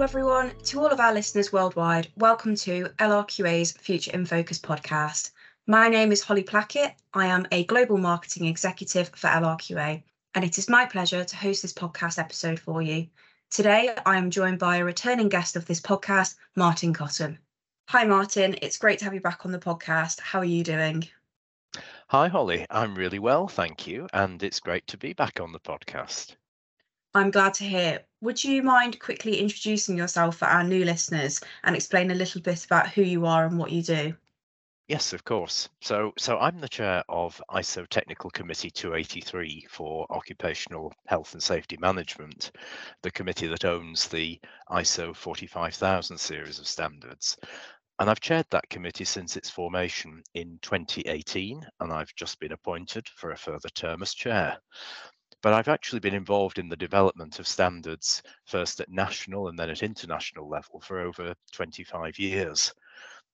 Hello, 0.00 0.08
everyone. 0.08 0.52
To 0.64 0.80
all 0.80 0.86
of 0.86 0.98
our 0.98 1.12
listeners 1.12 1.52
worldwide, 1.52 2.08
welcome 2.16 2.54
to 2.54 2.84
LRQA's 3.00 3.72
Future 3.72 4.12
in 4.12 4.24
Focus 4.24 4.58
podcast. 4.58 5.32
My 5.66 5.90
name 5.90 6.10
is 6.10 6.22
Holly 6.22 6.42
Plackett. 6.42 6.94
I 7.12 7.26
am 7.26 7.46
a 7.52 7.64
global 7.64 7.98
marketing 7.98 8.46
executive 8.46 9.10
for 9.10 9.26
LRQA, 9.26 10.02
and 10.34 10.42
it 10.42 10.56
is 10.56 10.70
my 10.70 10.86
pleasure 10.86 11.22
to 11.22 11.36
host 11.36 11.60
this 11.60 11.74
podcast 11.74 12.18
episode 12.18 12.58
for 12.58 12.80
you. 12.80 13.08
Today, 13.50 13.94
I 14.06 14.16
am 14.16 14.30
joined 14.30 14.58
by 14.58 14.78
a 14.78 14.84
returning 14.86 15.28
guest 15.28 15.54
of 15.54 15.66
this 15.66 15.82
podcast, 15.82 16.36
Martin 16.56 16.94
Cottam. 16.94 17.36
Hi, 17.90 18.04
Martin. 18.04 18.56
It's 18.62 18.78
great 18.78 19.00
to 19.00 19.04
have 19.04 19.12
you 19.12 19.20
back 19.20 19.44
on 19.44 19.52
the 19.52 19.58
podcast. 19.58 20.18
How 20.20 20.38
are 20.38 20.46
you 20.46 20.64
doing? 20.64 21.06
Hi, 22.08 22.28
Holly. 22.28 22.64
I'm 22.70 22.94
really 22.94 23.18
well, 23.18 23.48
thank 23.48 23.86
you. 23.86 24.08
And 24.14 24.42
it's 24.42 24.60
great 24.60 24.86
to 24.86 24.96
be 24.96 25.12
back 25.12 25.40
on 25.40 25.52
the 25.52 25.60
podcast. 25.60 26.36
I'm 27.12 27.32
glad 27.32 27.54
to 27.54 27.64
hear. 27.64 28.04
Would 28.20 28.44
you 28.44 28.62
mind 28.62 29.00
quickly 29.00 29.40
introducing 29.40 29.98
yourself 29.98 30.36
for 30.36 30.44
our 30.44 30.62
new 30.62 30.84
listeners 30.84 31.40
and 31.64 31.74
explain 31.74 32.12
a 32.12 32.14
little 32.14 32.40
bit 32.40 32.64
about 32.64 32.88
who 32.88 33.02
you 33.02 33.26
are 33.26 33.46
and 33.46 33.58
what 33.58 33.72
you 33.72 33.82
do? 33.82 34.14
Yes, 34.86 35.12
of 35.12 35.24
course. 35.24 35.68
So, 35.80 36.12
so 36.18 36.38
I'm 36.38 36.60
the 36.60 36.68
chair 36.68 37.02
of 37.08 37.40
ISO 37.50 37.86
Technical 37.88 38.30
Committee 38.30 38.70
283 38.70 39.66
for 39.68 40.06
Occupational 40.10 40.92
Health 41.06 41.32
and 41.32 41.42
Safety 41.42 41.76
Management, 41.80 42.52
the 43.02 43.10
committee 43.10 43.48
that 43.48 43.64
owns 43.64 44.06
the 44.06 44.38
ISO 44.70 45.14
45000 45.14 46.18
series 46.18 46.60
of 46.60 46.68
standards. 46.68 47.36
And 47.98 48.08
I've 48.08 48.20
chaired 48.20 48.46
that 48.50 48.68
committee 48.70 49.04
since 49.04 49.36
its 49.36 49.50
formation 49.50 50.22
in 50.34 50.58
2018, 50.62 51.66
and 51.80 51.92
I've 51.92 52.14
just 52.14 52.38
been 52.38 52.52
appointed 52.52 53.08
for 53.08 53.32
a 53.32 53.36
further 53.36 53.68
term 53.70 54.02
as 54.02 54.14
chair 54.14 54.58
but 55.42 55.52
I've 55.52 55.68
actually 55.68 56.00
been 56.00 56.14
involved 56.14 56.58
in 56.58 56.68
the 56.68 56.76
development 56.76 57.38
of 57.38 57.46
standards 57.48 58.22
first 58.46 58.80
at 58.80 58.90
national 58.90 59.48
and 59.48 59.58
then 59.58 59.70
at 59.70 59.82
international 59.82 60.48
level 60.48 60.80
for 60.80 61.00
over 61.00 61.34
25 61.52 62.18
years. 62.18 62.74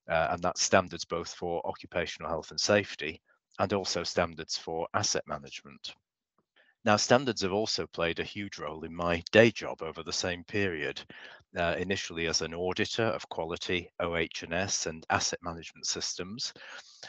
Uh, 0.08 0.28
and 0.30 0.42
that's 0.42 0.62
standards 0.62 1.04
both 1.04 1.32
for 1.34 1.66
occupational 1.66 2.30
health 2.30 2.50
and 2.50 2.60
safety 2.60 3.20
and 3.58 3.72
also 3.72 4.04
standards 4.04 4.56
for 4.56 4.86
asset 4.94 5.24
management. 5.26 5.94
Now, 6.84 6.96
standards 6.96 7.42
have 7.42 7.52
also 7.52 7.88
played 7.88 8.20
a 8.20 8.24
huge 8.24 8.58
role 8.58 8.84
in 8.84 8.94
my 8.94 9.24
day 9.32 9.50
job 9.50 9.82
over 9.82 10.04
the 10.04 10.12
same 10.12 10.44
period, 10.44 11.04
uh, 11.56 11.74
initially 11.78 12.26
as 12.26 12.42
an 12.42 12.54
auditor 12.54 13.04
of 13.04 13.28
quality, 13.28 13.90
OH&S 14.00 14.86
and 14.86 15.06
asset 15.10 15.38
management 15.42 15.86
systems, 15.86 16.52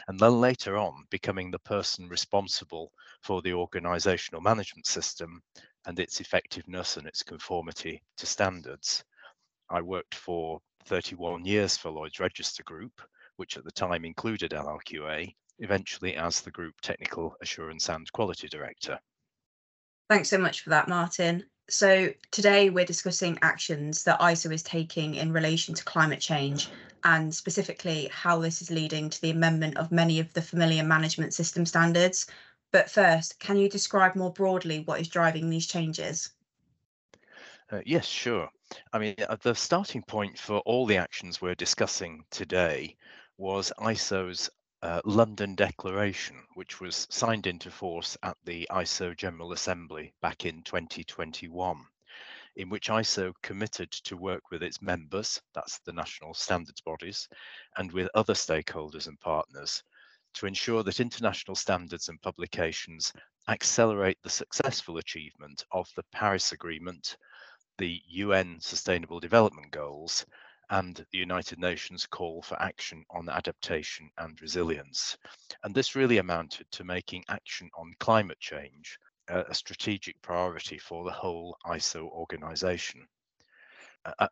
and 0.08 0.18
then 0.18 0.40
later 0.40 0.76
on 0.76 1.04
becoming 1.10 1.50
the 1.50 1.58
person 1.60 2.08
responsible 2.08 2.92
for 3.22 3.42
the 3.42 3.52
organizational 3.52 4.40
management 4.40 4.86
system 4.86 5.42
and 5.86 5.98
its 5.98 6.20
effectiveness 6.20 6.96
and 6.96 7.06
its 7.06 7.22
conformity 7.22 8.02
to 8.16 8.26
standards. 8.26 9.04
I 9.70 9.82
worked 9.82 10.14
for 10.14 10.60
31 10.86 11.44
years 11.44 11.76
for 11.76 11.90
Lloyd's 11.90 12.20
Register 12.20 12.62
Group, 12.62 13.00
which 13.36 13.56
at 13.56 13.64
the 13.64 13.70
time 13.70 14.04
included 14.04 14.52
LRQA, 14.52 15.34
eventually 15.58 16.16
as 16.16 16.40
the 16.40 16.50
Group 16.50 16.74
Technical 16.80 17.34
Assurance 17.42 17.88
and 17.88 18.10
Quality 18.12 18.48
Director. 18.48 18.98
Thanks 20.08 20.30
so 20.30 20.38
much 20.38 20.62
for 20.62 20.70
that, 20.70 20.88
Martin. 20.88 21.44
So, 21.70 22.08
today 22.30 22.70
we're 22.70 22.86
discussing 22.86 23.38
actions 23.42 24.04
that 24.04 24.20
ISO 24.20 24.50
is 24.50 24.62
taking 24.62 25.16
in 25.16 25.32
relation 25.32 25.74
to 25.74 25.84
climate 25.84 26.18
change 26.18 26.70
and 27.04 27.34
specifically 27.34 28.08
how 28.10 28.38
this 28.38 28.62
is 28.62 28.70
leading 28.70 29.10
to 29.10 29.20
the 29.20 29.30
amendment 29.30 29.76
of 29.76 29.92
many 29.92 30.18
of 30.18 30.32
the 30.32 30.40
familiar 30.40 30.82
management 30.82 31.34
system 31.34 31.66
standards. 31.66 32.26
But 32.72 32.90
first, 32.90 33.38
can 33.38 33.58
you 33.58 33.68
describe 33.68 34.16
more 34.16 34.32
broadly 34.32 34.80
what 34.86 35.00
is 35.00 35.08
driving 35.08 35.50
these 35.50 35.66
changes? 35.66 36.30
Uh, 37.70 37.80
yes, 37.84 38.06
sure. 38.06 38.48
I 38.94 38.98
mean, 38.98 39.14
uh, 39.28 39.36
the 39.42 39.54
starting 39.54 40.02
point 40.02 40.38
for 40.38 40.60
all 40.60 40.86
the 40.86 40.96
actions 40.96 41.42
we're 41.42 41.54
discussing 41.54 42.24
today 42.30 42.96
was 43.36 43.72
ISO's 43.78 44.48
uh, 44.82 45.00
London 45.04 45.54
Declaration, 45.54 46.36
which 46.54 46.80
was 46.80 47.06
signed 47.10 47.46
into 47.46 47.70
force 47.70 48.16
at 48.22 48.36
the 48.44 48.66
ISO 48.70 49.16
General 49.16 49.52
Assembly 49.52 50.12
back 50.22 50.44
in 50.44 50.62
2021, 50.62 51.84
in 52.56 52.68
which 52.68 52.88
ISO 52.88 53.32
committed 53.42 53.90
to 53.90 54.16
work 54.16 54.50
with 54.50 54.62
its 54.62 54.80
members, 54.80 55.40
that's 55.54 55.80
the 55.80 55.92
national 55.92 56.34
standards 56.34 56.80
bodies, 56.80 57.28
and 57.76 57.90
with 57.92 58.08
other 58.14 58.34
stakeholders 58.34 59.08
and 59.08 59.18
partners 59.20 59.82
to 60.34 60.46
ensure 60.46 60.82
that 60.82 61.00
international 61.00 61.56
standards 61.56 62.08
and 62.08 62.20
publications 62.22 63.12
accelerate 63.48 64.18
the 64.22 64.30
successful 64.30 64.98
achievement 64.98 65.64
of 65.72 65.88
the 65.96 66.04
Paris 66.12 66.52
Agreement, 66.52 67.16
the 67.78 68.00
UN 68.08 68.58
Sustainable 68.60 69.20
Development 69.20 69.70
Goals, 69.70 70.26
and 70.70 70.96
the 70.96 71.18
United 71.18 71.58
Nations 71.58 72.06
call 72.06 72.42
for 72.42 72.60
action 72.60 73.04
on 73.10 73.28
adaptation 73.28 74.10
and 74.18 74.40
resilience. 74.40 75.16
And 75.64 75.74
this 75.74 75.96
really 75.96 76.18
amounted 76.18 76.70
to 76.72 76.84
making 76.84 77.24
action 77.28 77.70
on 77.76 77.92
climate 77.98 78.38
change 78.40 78.98
a, 79.28 79.54
strategic 79.54 80.20
priority 80.22 80.78
for 80.78 81.04
the 81.04 81.12
whole 81.12 81.56
ISO 81.66 82.08
organization. 82.10 83.06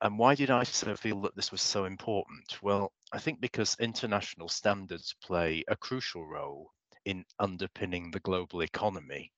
and 0.00 0.18
why 0.18 0.34
did 0.34 0.48
ISO 0.48 0.98
feel 0.98 1.20
that 1.22 1.36
this 1.36 1.52
was 1.52 1.62
so 1.62 1.84
important? 1.84 2.62
Well, 2.62 2.92
I 3.12 3.18
think 3.18 3.40
because 3.40 3.76
international 3.78 4.48
standards 4.48 5.14
play 5.22 5.64
a 5.68 5.76
crucial 5.76 6.26
role 6.26 6.72
in 7.04 7.24
underpinning 7.38 8.10
the 8.10 8.20
global 8.20 8.62
economy, 8.62 9.32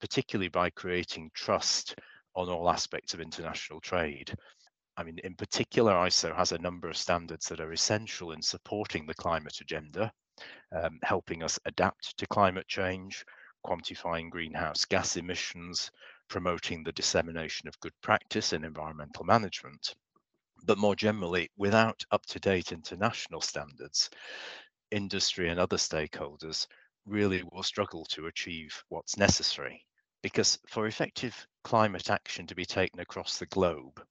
particularly 0.00 0.48
by 0.48 0.70
creating 0.70 1.30
trust 1.34 1.96
on 2.34 2.48
all 2.48 2.70
aspects 2.70 3.12
of 3.12 3.20
international 3.20 3.80
trade. 3.80 4.34
I 4.96 5.04
mean, 5.04 5.18
in 5.24 5.34
particular, 5.34 5.92
ISO 5.92 6.36
has 6.36 6.52
a 6.52 6.58
number 6.58 6.88
of 6.88 6.96
standards 6.96 7.48
that 7.48 7.60
are 7.60 7.72
essential 7.72 8.32
in 8.32 8.42
supporting 8.42 9.06
the 9.06 9.14
climate 9.14 9.58
agenda, 9.60 10.12
um, 10.70 10.98
helping 11.02 11.42
us 11.42 11.58
adapt 11.64 12.16
to 12.18 12.26
climate 12.26 12.68
change, 12.68 13.24
quantifying 13.64 14.28
greenhouse 14.28 14.84
gas 14.84 15.16
emissions, 15.16 15.90
promoting 16.28 16.82
the 16.82 16.92
dissemination 16.92 17.68
of 17.68 17.80
good 17.80 17.94
practice 18.02 18.52
in 18.52 18.64
environmental 18.64 19.24
management. 19.24 19.94
But 20.64 20.78
more 20.78 20.94
generally, 20.94 21.50
without 21.56 22.04
up 22.10 22.26
to 22.26 22.38
date 22.38 22.72
international 22.72 23.40
standards, 23.40 24.10
industry 24.90 25.48
and 25.48 25.58
other 25.58 25.78
stakeholders 25.78 26.66
really 27.06 27.42
will 27.50 27.62
struggle 27.62 28.04
to 28.06 28.26
achieve 28.26 28.82
what's 28.88 29.16
necessary. 29.16 29.84
Because 30.22 30.58
for 30.68 30.86
effective 30.86 31.46
climate 31.64 32.10
action 32.10 32.46
to 32.46 32.54
be 32.54 32.64
taken 32.64 33.00
across 33.00 33.38
the 33.38 33.46
globe, 33.46 34.04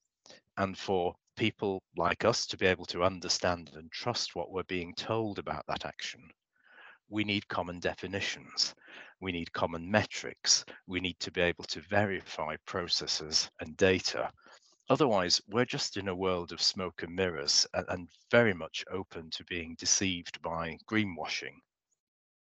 and 0.57 0.77
for 0.77 1.15
people 1.37 1.81
like 1.97 2.25
us 2.25 2.45
to 2.47 2.57
be 2.57 2.65
able 2.65 2.85
to 2.85 3.03
understand 3.03 3.71
and 3.73 3.91
trust 3.91 4.35
what 4.35 4.51
we're 4.51 4.63
being 4.63 4.93
told 4.95 5.39
about 5.39 5.65
that 5.67 5.85
action, 5.85 6.21
we 7.09 7.23
need 7.23 7.47
common 7.47 7.79
definitions. 7.79 8.73
We 9.19 9.31
need 9.31 9.51
common 9.53 9.89
metrics. 9.89 10.65
We 10.87 10.99
need 10.99 11.19
to 11.19 11.31
be 11.31 11.41
able 11.41 11.65
to 11.65 11.81
verify 11.81 12.55
processes 12.65 13.49
and 13.59 13.75
data. 13.77 14.31
Otherwise, 14.89 15.41
we're 15.47 15.65
just 15.65 15.97
in 15.97 16.07
a 16.07 16.15
world 16.15 16.51
of 16.51 16.61
smoke 16.61 17.03
and 17.03 17.15
mirrors 17.15 17.67
and, 17.73 18.07
very 18.29 18.53
much 18.53 18.83
open 18.91 19.29
to 19.31 19.43
being 19.45 19.75
deceived 19.77 20.41
by 20.41 20.77
greenwashing. 20.89 21.55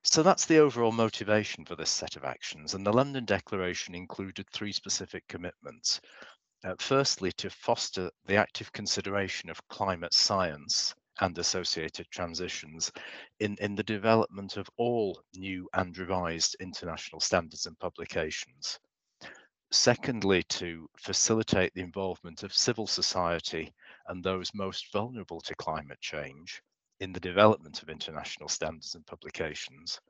So 0.03 0.22
that's 0.22 0.44
the 0.44 0.59
overall 0.59 0.92
motivation 0.92 1.65
for 1.65 1.76
this 1.76 1.91
set 1.91 2.16
of 2.16 2.25
actions. 2.25 2.75
And 2.75 2.86
the 2.86 2.92
London 2.92 3.25
Declaration 3.25 3.94
included 3.94 4.47
three 4.50 4.72
specific 4.72 5.25
commitments 5.28 6.00
uh, 6.65 6.75
firstly, 6.79 7.31
to 7.33 7.51
foster 7.51 8.11
the 8.27 8.37
active 8.37 8.73
consideration 8.73 9.51
of 9.51 9.69
climate 9.69 10.15
science 10.15 10.95
and 11.21 11.39
associated 11.39 12.11
transitions 12.11 12.91
in, 13.41 13.57
in 13.61 13.75
the 13.75 13.83
development 13.83 14.57
of 14.57 14.69
all 14.77 15.22
new 15.34 15.69
and 15.75 15.97
revised 15.97 16.57
international 16.61 17.21
standards 17.21 17.66
and 17.66 17.78
publications. 17.78 18.78
Secondly, 19.71 20.43
to 20.45 20.89
facilitate 20.99 21.72
the 21.75 21.83
involvement 21.83 22.43
of 22.43 22.53
civil 22.55 22.87
society 22.87 23.72
and 24.09 24.22
those 24.22 24.51
most 24.55 24.93
vulnerable 24.93 25.41
to 25.41 25.55
climate 25.57 26.01
change 26.01 26.63
in 27.01 27.13
the 27.13 27.21
development 27.21 27.83
of 27.83 27.89
international 27.89 28.49
standards 28.49 28.95
and 28.95 29.07
publications. 29.07 30.01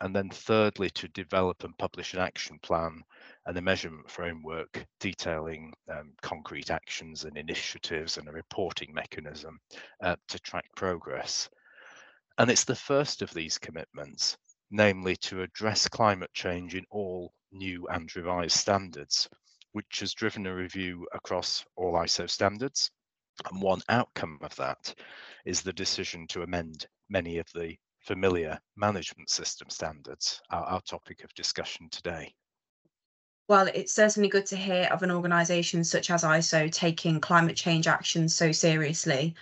And 0.00 0.14
then 0.14 0.28
thirdly, 0.28 0.90
to 0.90 1.08
develop 1.08 1.64
and 1.64 1.76
publish 1.78 2.14
an 2.14 2.20
action 2.20 2.58
plan 2.60 3.02
and 3.46 3.56
a 3.56 3.62
measurement 3.62 4.10
framework 4.10 4.84
detailing 5.00 5.72
um, 5.90 6.12
concrete 6.20 6.70
actions 6.70 7.24
and 7.24 7.36
initiatives 7.36 8.18
and 8.18 8.28
a 8.28 8.32
reporting 8.32 8.92
mechanism 8.92 9.60
uh, 10.02 10.16
to 10.28 10.38
track 10.40 10.66
progress. 10.76 11.48
And 12.38 12.50
it's 12.50 12.64
the 12.64 12.74
first 12.74 13.22
of 13.22 13.32
these 13.32 13.58
commitments, 13.58 14.36
namely 14.70 15.16
to 15.16 15.42
address 15.42 15.88
climate 15.88 16.32
change 16.34 16.74
in 16.74 16.84
all 16.90 17.32
new 17.52 17.86
and 17.88 18.14
revised 18.16 18.56
standards, 18.56 19.28
which 19.72 20.00
has 20.00 20.14
driven 20.14 20.46
a 20.46 20.54
review 20.54 21.06
across 21.12 21.64
all 21.76 21.94
ISO 21.94 22.28
standards. 22.28 22.90
And 23.50 23.62
one 23.62 23.82
outcome 23.88 24.38
of 24.42 24.54
that 24.56 24.94
is 25.44 25.62
the 25.62 25.72
decision 25.72 26.26
to 26.28 26.42
amend 26.42 26.86
many 27.08 27.38
of 27.38 27.46
the 27.54 27.76
familiar 28.04 28.58
management 28.76 29.30
system 29.30 29.70
standards, 29.70 30.40
our, 30.50 30.64
our 30.64 30.80
topic 30.82 31.24
of 31.24 31.34
discussion 31.34 31.88
today. 31.90 32.34
Well, 33.48 33.68
it's 33.74 33.92
certainly 33.92 34.28
good 34.28 34.46
to 34.46 34.56
hear 34.56 34.88
of 34.90 35.02
an 35.02 35.10
organisation 35.10 35.84
such 35.84 36.10
as 36.10 36.22
ISO 36.22 36.70
taking 36.72 37.20
climate 37.20 37.56
change 37.56 37.86
action 37.86 38.28
so 38.28 38.52
seriously. 38.52 39.34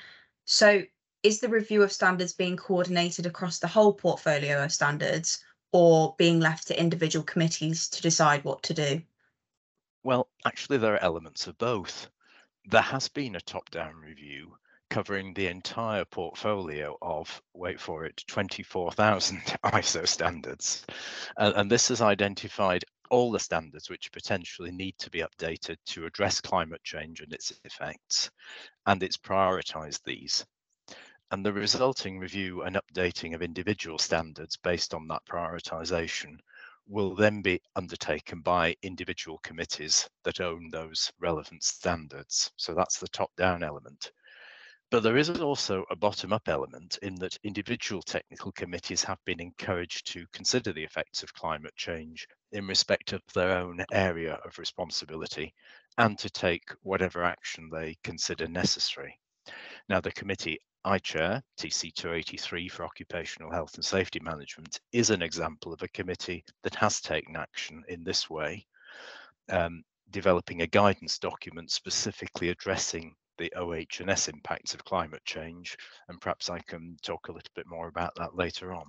So, 0.45 0.83
is 1.23 1.39
the 1.39 1.49
review 1.49 1.83
of 1.83 1.93
standards 1.93 2.33
being 2.33 2.57
coordinated 2.57 3.27
across 3.27 3.61
the 3.61 3.69
whole 3.69 3.93
portfolio 3.93 4.65
of 4.65 4.73
standards 4.73 5.45
or 5.71 6.17
being 6.19 6.41
left 6.41 6.67
to 6.67 6.81
individual 6.81 7.25
committees 7.25 7.89
to 7.91 8.03
decide 8.03 8.43
what 8.43 8.63
to 8.65 8.75
do? 8.75 9.03
Well, 10.03 10.29
actually, 10.45 10.79
there 10.79 10.95
are 10.95 11.03
elements 11.03 11.47
of 11.47 11.57
both. 11.59 12.09
There 12.67 12.83
has 12.83 13.07
been 13.07 13.37
a 13.37 13.41
top 13.41 13.71
down 13.71 13.95
review 13.95 14.57
covering 14.93 15.33
the 15.33 15.47
entire 15.47 16.05
portfolio 16.05 16.95
of, 17.01 17.41
wait 17.55 17.81
for 17.81 18.05
it, 18.05 18.23
24,000 18.27 19.39
ISO 19.65 20.07
standards. 20.07 20.85
Uh, 21.39 21.51
and 21.57 21.71
this 21.71 21.89
has 21.89 22.03
identified 22.03 22.85
all 23.09 23.33
the 23.33 23.41
standards 23.41 23.89
which 23.89 24.13
potentially 24.13 24.71
need 24.71 24.95
to 24.99 25.09
be 25.09 25.23
updated 25.23 25.77
to 25.87 26.05
address 26.05 26.43
climate 26.43 26.83
change 26.85 27.23
and 27.23 27.33
its 27.33 27.55
effects, 27.65 28.31
and 28.85 29.03
it's 29.03 29.17
prioritized 29.17 30.03
these. 30.05 30.45
And 31.31 31.45
the 31.45 31.55
resulting 31.55 32.19
review 32.19 32.61
and 32.61 32.77
updating 32.77 33.35
of 33.35 33.41
individual 33.41 33.97
standards 33.97 34.59
based 34.59 34.93
on 34.93 35.09
that 35.09 35.25
prioritization 35.25 36.37
will 36.87 37.15
then 37.15 37.41
be 37.41 37.63
undertaken 37.77 38.43
by 38.43 38.77
individual 38.83 39.39
committees 39.39 40.07
that 40.25 40.43
own 40.43 40.69
those 40.71 41.11
relevant 41.19 41.63
standards. 41.63 42.51
So 42.57 42.75
that's 42.75 42.99
the 42.99 43.09
top 43.09 43.35
down 43.37 43.63
element. 43.63 44.13
But 44.93 45.03
there 45.05 45.17
is 45.17 45.31
also 45.31 45.87
a 45.89 45.97
bottom 45.97 46.35
up 46.35 46.51
element 46.51 46.99
in 47.01 47.15
that 47.15 47.39
individual 47.45 48.03
technical 48.03 48.53
committees 48.53 49.03
have 49.05 49.25
been 49.25 49.41
encouraged 49.41 50.07
to 50.09 50.27
consider 50.35 50.71
the 50.71 50.85
effects 50.85 51.23
of 51.23 51.33
climate 51.33 51.75
change 51.77 52.29
in 52.51 52.67
respect 52.67 53.15
of 53.15 53.23
their 53.33 53.57
own 53.57 53.83
area 53.91 54.35
of 54.45 54.59
responsibility 54.59 55.55
and 55.97 56.19
to 56.19 56.29
take 56.29 56.75
whatever 56.83 57.25
action 57.25 57.71
they 57.71 57.97
consider 58.05 58.47
necessary. 58.47 59.19
Now, 59.89 60.03
the 60.03 60.13
committee 60.13 60.59
I 60.85 60.99
chair, 60.99 61.43
TC 61.57 61.95
283 61.95 62.69
for 62.69 62.85
Occupational 62.85 63.51
Health 63.51 63.77
and 63.77 63.85
Safety 63.87 64.21
Management, 64.21 64.79
is 64.93 65.09
an 65.09 65.23
example 65.23 65.73
of 65.73 65.81
a 65.81 65.89
committee 65.89 66.45
that 66.65 66.75
has 66.75 67.01
taken 67.01 67.35
action 67.35 67.83
in 67.89 68.05
this 68.05 68.29
way, 68.29 68.67
um, 69.49 69.85
developing 70.11 70.61
a 70.61 70.67
guidance 70.67 71.19
document 71.19 71.71
specifically 71.71 72.51
addressing 72.51 73.17
the 73.39 73.53
OH&S 73.57 74.29
impacts 74.29 74.75
of 74.75 74.85
climate 74.85 75.25
change. 75.25 75.77
And 76.09 76.21
perhaps 76.21 76.51
I 76.51 76.59
can 76.61 76.97
talk 77.03 77.29
a 77.29 77.33
little 77.33 77.53
bit 77.55 77.67
more 77.67 77.89
about 77.89 78.15
that 78.17 78.37
later 78.37 78.73
on. 78.73 78.85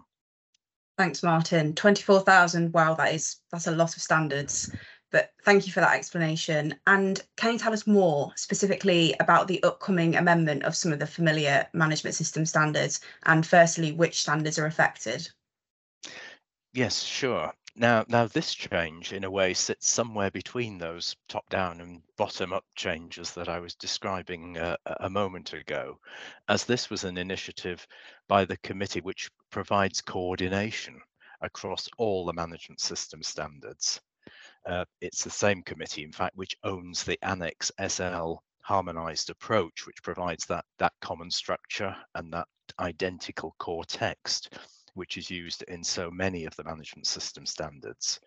Thanks, 0.98 1.24
Martin. 1.24 1.74
24,000, 1.74 2.72
wow, 2.72 2.94
that 2.96 3.14
is 3.14 3.38
that's 3.52 3.68
a 3.68 3.72
lot 3.72 3.96
of 3.96 4.02
standards. 4.02 4.72
But 5.12 5.32
thank 5.44 5.68
you 5.68 5.74
for 5.74 5.80
that 5.80 5.96
explanation. 5.96 6.76
And 6.88 7.22
can 7.38 7.54
you 7.54 7.60
tell 7.60 7.74
us 7.74 7.86
more 7.86 8.32
specifically 8.36 9.16
about 9.20 9.48
the 9.48 9.62
upcoming 9.64 10.16
amendment 10.16 10.64
of 10.64 10.76
some 10.76 10.92
of 10.92 11.00
the 11.00 11.08
familiar 11.08 11.68
management 11.74 12.16
system 12.16 12.46
standards? 12.46 13.00
And 13.26 13.46
firstly, 13.46 13.92
which 13.92 14.22
standards 14.22 14.58
are 14.58 14.66
affected? 14.66 15.30
Yes, 16.74 17.02
sure. 17.02 17.54
Now, 17.76 18.06
now 18.08 18.28
this 18.28 18.54
change 18.54 19.14
in 19.14 19.24
a 19.24 19.32
way 19.32 19.56
sits 19.56 19.90
somewhere 19.90 20.30
between 20.30 20.78
those 20.78 21.16
top-down 21.28 21.82
and 21.82 22.04
bottom-up 22.18 22.64
changes 22.76 23.34
that 23.34 23.50
I 23.50 23.60
was 23.60 23.74
describing 23.74 24.60
uh, 24.60 24.78
a 24.86 25.10
moment 25.10 25.54
ago, 25.54 26.00
as 26.48 26.66
this 26.66 26.92
was 26.92 27.04
an 27.04 27.18
initiative 27.18 27.88
by 28.28 28.46
the 28.46 28.58
committee 28.58 29.02
which 29.02 29.32
provides 29.50 30.02
coordination 30.02 31.02
across 31.42 31.90
all 31.98 32.26
the 32.26 32.34
management 32.34 32.80
system 32.80 33.24
standards. 33.24 34.00
Uh, 34.68 34.86
it's 35.02 35.24
the 35.24 35.32
same 35.32 35.64
committee, 35.64 36.04
in 36.04 36.12
fact, 36.12 36.36
which 36.36 36.56
owns 36.64 37.04
the 37.04 37.18
Annex 37.24 37.72
SL 37.88 38.36
harmonized 38.62 39.32
approach, 39.32 39.88
which 39.88 40.04
provides 40.04 40.46
that, 40.46 40.66
that 40.78 40.94
common 41.02 41.32
structure 41.32 41.96
and 42.14 42.32
that 42.34 42.48
identical 42.80 43.56
core 43.58 43.84
text 43.86 44.58
which 44.94 45.18
is 45.18 45.30
used 45.30 45.64
in 45.64 45.84
so 45.84 46.10
many 46.12 46.46
of 46.46 46.56
the 46.56 46.64
management 46.64 47.08
system 47.08 47.46
standards. 47.46 48.20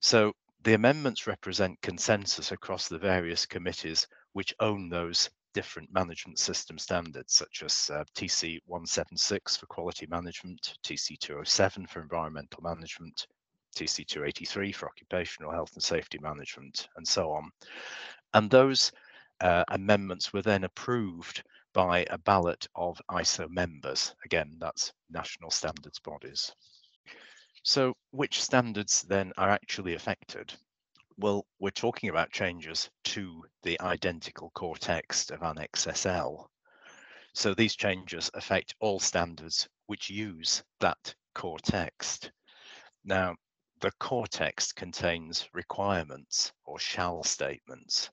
So 0.00 0.32
the 0.62 0.74
amendments 0.74 1.26
represent 1.26 1.80
consensus 1.82 2.52
across 2.52 2.88
the 2.88 2.98
various 2.98 3.46
committees 3.46 4.06
which 4.32 4.54
own 4.60 4.88
those 4.88 5.30
different 5.52 5.92
management 5.92 6.38
system 6.38 6.78
standards, 6.78 7.34
such 7.34 7.62
as 7.64 7.90
uh, 7.92 8.04
TC 8.14 8.60
176 8.66 9.56
for 9.56 9.66
quality 9.66 10.06
management, 10.06 10.74
TC 10.84 11.18
207 11.18 11.86
for 11.86 12.00
environmental 12.00 12.62
management, 12.62 13.26
TC 13.76 14.06
283 14.06 14.72
for 14.72 14.86
occupational 14.86 15.50
health 15.50 15.72
and 15.74 15.82
safety 15.82 16.18
management, 16.20 16.88
and 16.96 17.06
so 17.06 17.30
on. 17.30 17.50
And 18.34 18.50
those 18.50 18.92
uh, 19.40 19.64
amendments 19.68 20.32
were 20.32 20.42
then 20.42 20.64
approved 20.64 21.42
by 21.72 22.06
a 22.10 22.18
ballot 22.18 22.66
of 22.74 23.00
ISO 23.10 23.48
members. 23.48 24.14
Again, 24.24 24.56
that's 24.58 24.92
national 25.10 25.50
standards 25.50 25.98
bodies. 25.98 26.52
So 27.62 27.94
which 28.10 28.42
standards 28.42 29.02
then 29.02 29.32
are 29.36 29.50
actually 29.50 29.94
affected? 29.94 30.52
Well, 31.16 31.46
we're 31.58 31.70
talking 31.70 32.08
about 32.08 32.32
changes 32.32 32.88
to 33.04 33.44
the 33.62 33.80
identical 33.80 34.50
core 34.54 34.78
text 34.78 35.30
of 35.30 35.42
Annex 35.42 35.86
SL. 35.92 36.46
So 37.34 37.54
these 37.54 37.76
changes 37.76 38.30
affect 38.34 38.74
all 38.80 38.98
standards 38.98 39.68
which 39.86 40.10
use 40.10 40.62
that 40.80 41.14
core 41.34 41.58
text. 41.58 42.32
Now, 43.04 43.36
the 43.80 43.92
core 43.92 44.26
text 44.26 44.76
contains 44.76 45.48
requirements 45.52 46.52
or 46.64 46.78
shall 46.78 47.22
statements. 47.22 48.10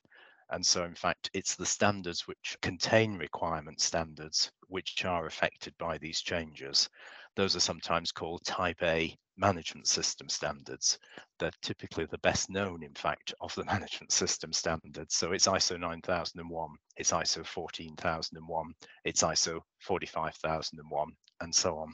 And 0.49 0.65
so, 0.65 0.85
in 0.85 0.95
fact, 0.95 1.29
it's 1.33 1.55
the 1.55 1.65
standards 1.65 2.27
which 2.27 2.57
contain 2.61 3.17
requirement 3.17 3.81
standards 3.81 4.51
which 4.67 5.03
are 5.05 5.25
affected 5.25 5.77
by 5.77 5.97
these 5.97 6.21
changes. 6.21 6.89
Those 7.35 7.55
are 7.55 7.61
sometimes 7.61 8.11
called 8.11 8.43
type 8.45 8.81
A 8.81 9.15
management 9.37 9.87
system 9.87 10.29
standards. 10.29 10.97
They're 11.37 11.51
typically 11.61 12.05
the 12.05 12.17
best 12.19 12.49
known, 12.49 12.83
in 12.83 12.93
fact, 12.93 13.33
of 13.41 13.53
the 13.55 13.65
management 13.73 14.11
system 14.11 14.51
standards. 14.53 15.15
So 15.15 15.33
it's 15.33 15.47
ISO 15.47 15.79
9001, 15.79 16.69
it's 16.97 17.11
ISO 17.11 17.45
14001, 17.45 18.73
it's 19.05 19.23
ISO 19.23 19.61
45001, 19.79 21.11
and 21.41 21.53
so 21.53 21.77
on. 21.77 21.93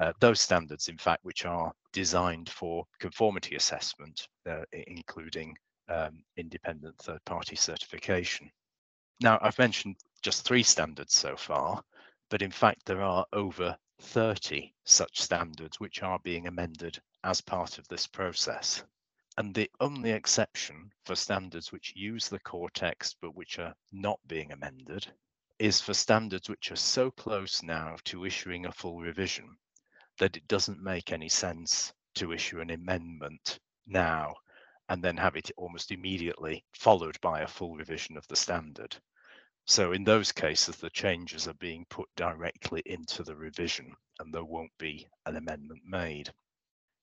Uh, 0.00 0.12
those 0.20 0.40
standards, 0.40 0.88
in 0.88 0.98
fact, 0.98 1.24
which 1.24 1.44
are 1.44 1.72
designed 1.92 2.48
for 2.50 2.84
conformity 2.98 3.54
assessment, 3.54 4.26
uh, 4.48 4.64
including 4.72 5.54
um, 5.88 6.22
independent 6.36 6.96
third 6.98 7.24
party 7.24 7.56
certification. 7.56 8.50
Now, 9.20 9.38
I've 9.40 9.58
mentioned 9.58 9.96
just 10.22 10.44
three 10.44 10.62
standards 10.62 11.14
so 11.14 11.36
far, 11.36 11.82
but 12.30 12.42
in 12.42 12.50
fact, 12.50 12.86
there 12.86 13.02
are 13.02 13.26
over 13.32 13.76
30 14.00 14.74
such 14.84 15.20
standards 15.20 15.78
which 15.78 16.02
are 16.02 16.18
being 16.20 16.46
amended 16.46 17.00
as 17.22 17.40
part 17.40 17.78
of 17.78 17.86
this 17.88 18.06
process. 18.06 18.82
And 19.36 19.54
the 19.54 19.70
only 19.80 20.10
exception 20.10 20.92
for 21.04 21.14
standards 21.14 21.72
which 21.72 21.94
use 21.96 22.28
the 22.28 22.40
core 22.40 22.70
text 22.70 23.16
but 23.20 23.34
which 23.34 23.58
are 23.58 23.74
not 23.92 24.20
being 24.26 24.52
amended 24.52 25.06
is 25.58 25.80
for 25.80 25.94
standards 25.94 26.48
which 26.48 26.70
are 26.70 26.76
so 26.76 27.10
close 27.10 27.62
now 27.62 27.96
to 28.04 28.24
issuing 28.24 28.66
a 28.66 28.72
full 28.72 29.00
revision 29.00 29.56
that 30.18 30.36
it 30.36 30.46
doesn't 30.48 30.82
make 30.82 31.12
any 31.12 31.28
sense 31.28 31.92
to 32.14 32.32
issue 32.32 32.60
an 32.60 32.70
amendment 32.70 33.58
now 33.86 34.34
and 34.88 35.02
then 35.02 35.16
have 35.16 35.36
it 35.36 35.50
almost 35.56 35.90
immediately 35.90 36.64
followed 36.74 37.20
by 37.20 37.40
a 37.40 37.48
full 37.48 37.76
revision 37.76 38.16
of 38.16 38.26
the 38.28 38.36
standard. 38.36 38.96
So 39.66 39.92
in 39.92 40.04
those 40.04 40.30
cases, 40.30 40.76
the 40.76 40.90
changes 40.90 41.48
are 41.48 41.54
being 41.54 41.86
put 41.88 42.08
directly 42.16 42.82
into 42.84 43.22
the 43.22 43.34
revision 43.34 43.94
and 44.18 44.32
there 44.32 44.44
won't 44.44 44.76
be 44.78 45.08
an 45.24 45.36
amendment 45.36 45.82
made. 45.86 46.32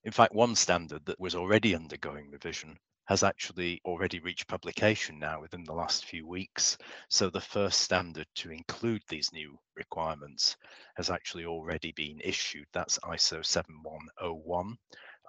In 0.04 0.12
fact, 0.12 0.34
one 0.34 0.56
standard 0.56 1.06
that 1.06 1.20
was 1.20 1.36
already 1.36 1.76
undergoing 1.76 2.30
revision 2.30 2.78
has 3.06 3.24
actually 3.24 3.82
already 3.84 4.20
reached 4.20 4.48
publication 4.48 5.20
now 5.20 5.42
within 5.42 5.64
the 5.64 5.74
last 5.74 6.06
few 6.06 6.28
weeks. 6.28 6.78
So 7.10 7.30
the 7.30 7.42
first 7.42 7.82
standard 7.82 8.28
to 8.36 8.52
include 8.52 9.02
these 9.08 9.34
new 9.34 9.60
requirements 9.76 10.56
has 10.96 11.10
actually 11.10 11.46
already 11.46 11.92
been 11.92 12.22
issued. 12.24 12.68
That's 12.74 13.00
ISO 13.00 13.44
7101 13.44 14.78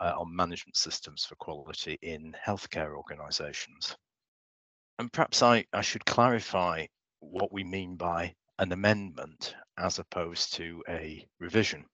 uh, 0.01 0.15
on 0.19 0.35
management 0.35 0.77
systems 0.77 1.25
for 1.25 1.35
quality 1.37 1.99
in 2.03 2.35
healthcare 2.47 2.97
organizations. 2.97 3.97
And 4.99 5.13
perhaps 5.13 5.43
I, 5.43 5.65
I 5.73 5.81
should 5.81 6.05
clarify 6.05 6.87
what 7.21 7.53
we 7.53 7.65
mean 7.65 7.97
by 7.97 8.35
an 8.59 8.73
amendment 8.73 9.55
as 9.79 9.99
opposed 9.99 10.55
to 10.55 10.83
a 10.89 11.27
revision. 11.41 11.85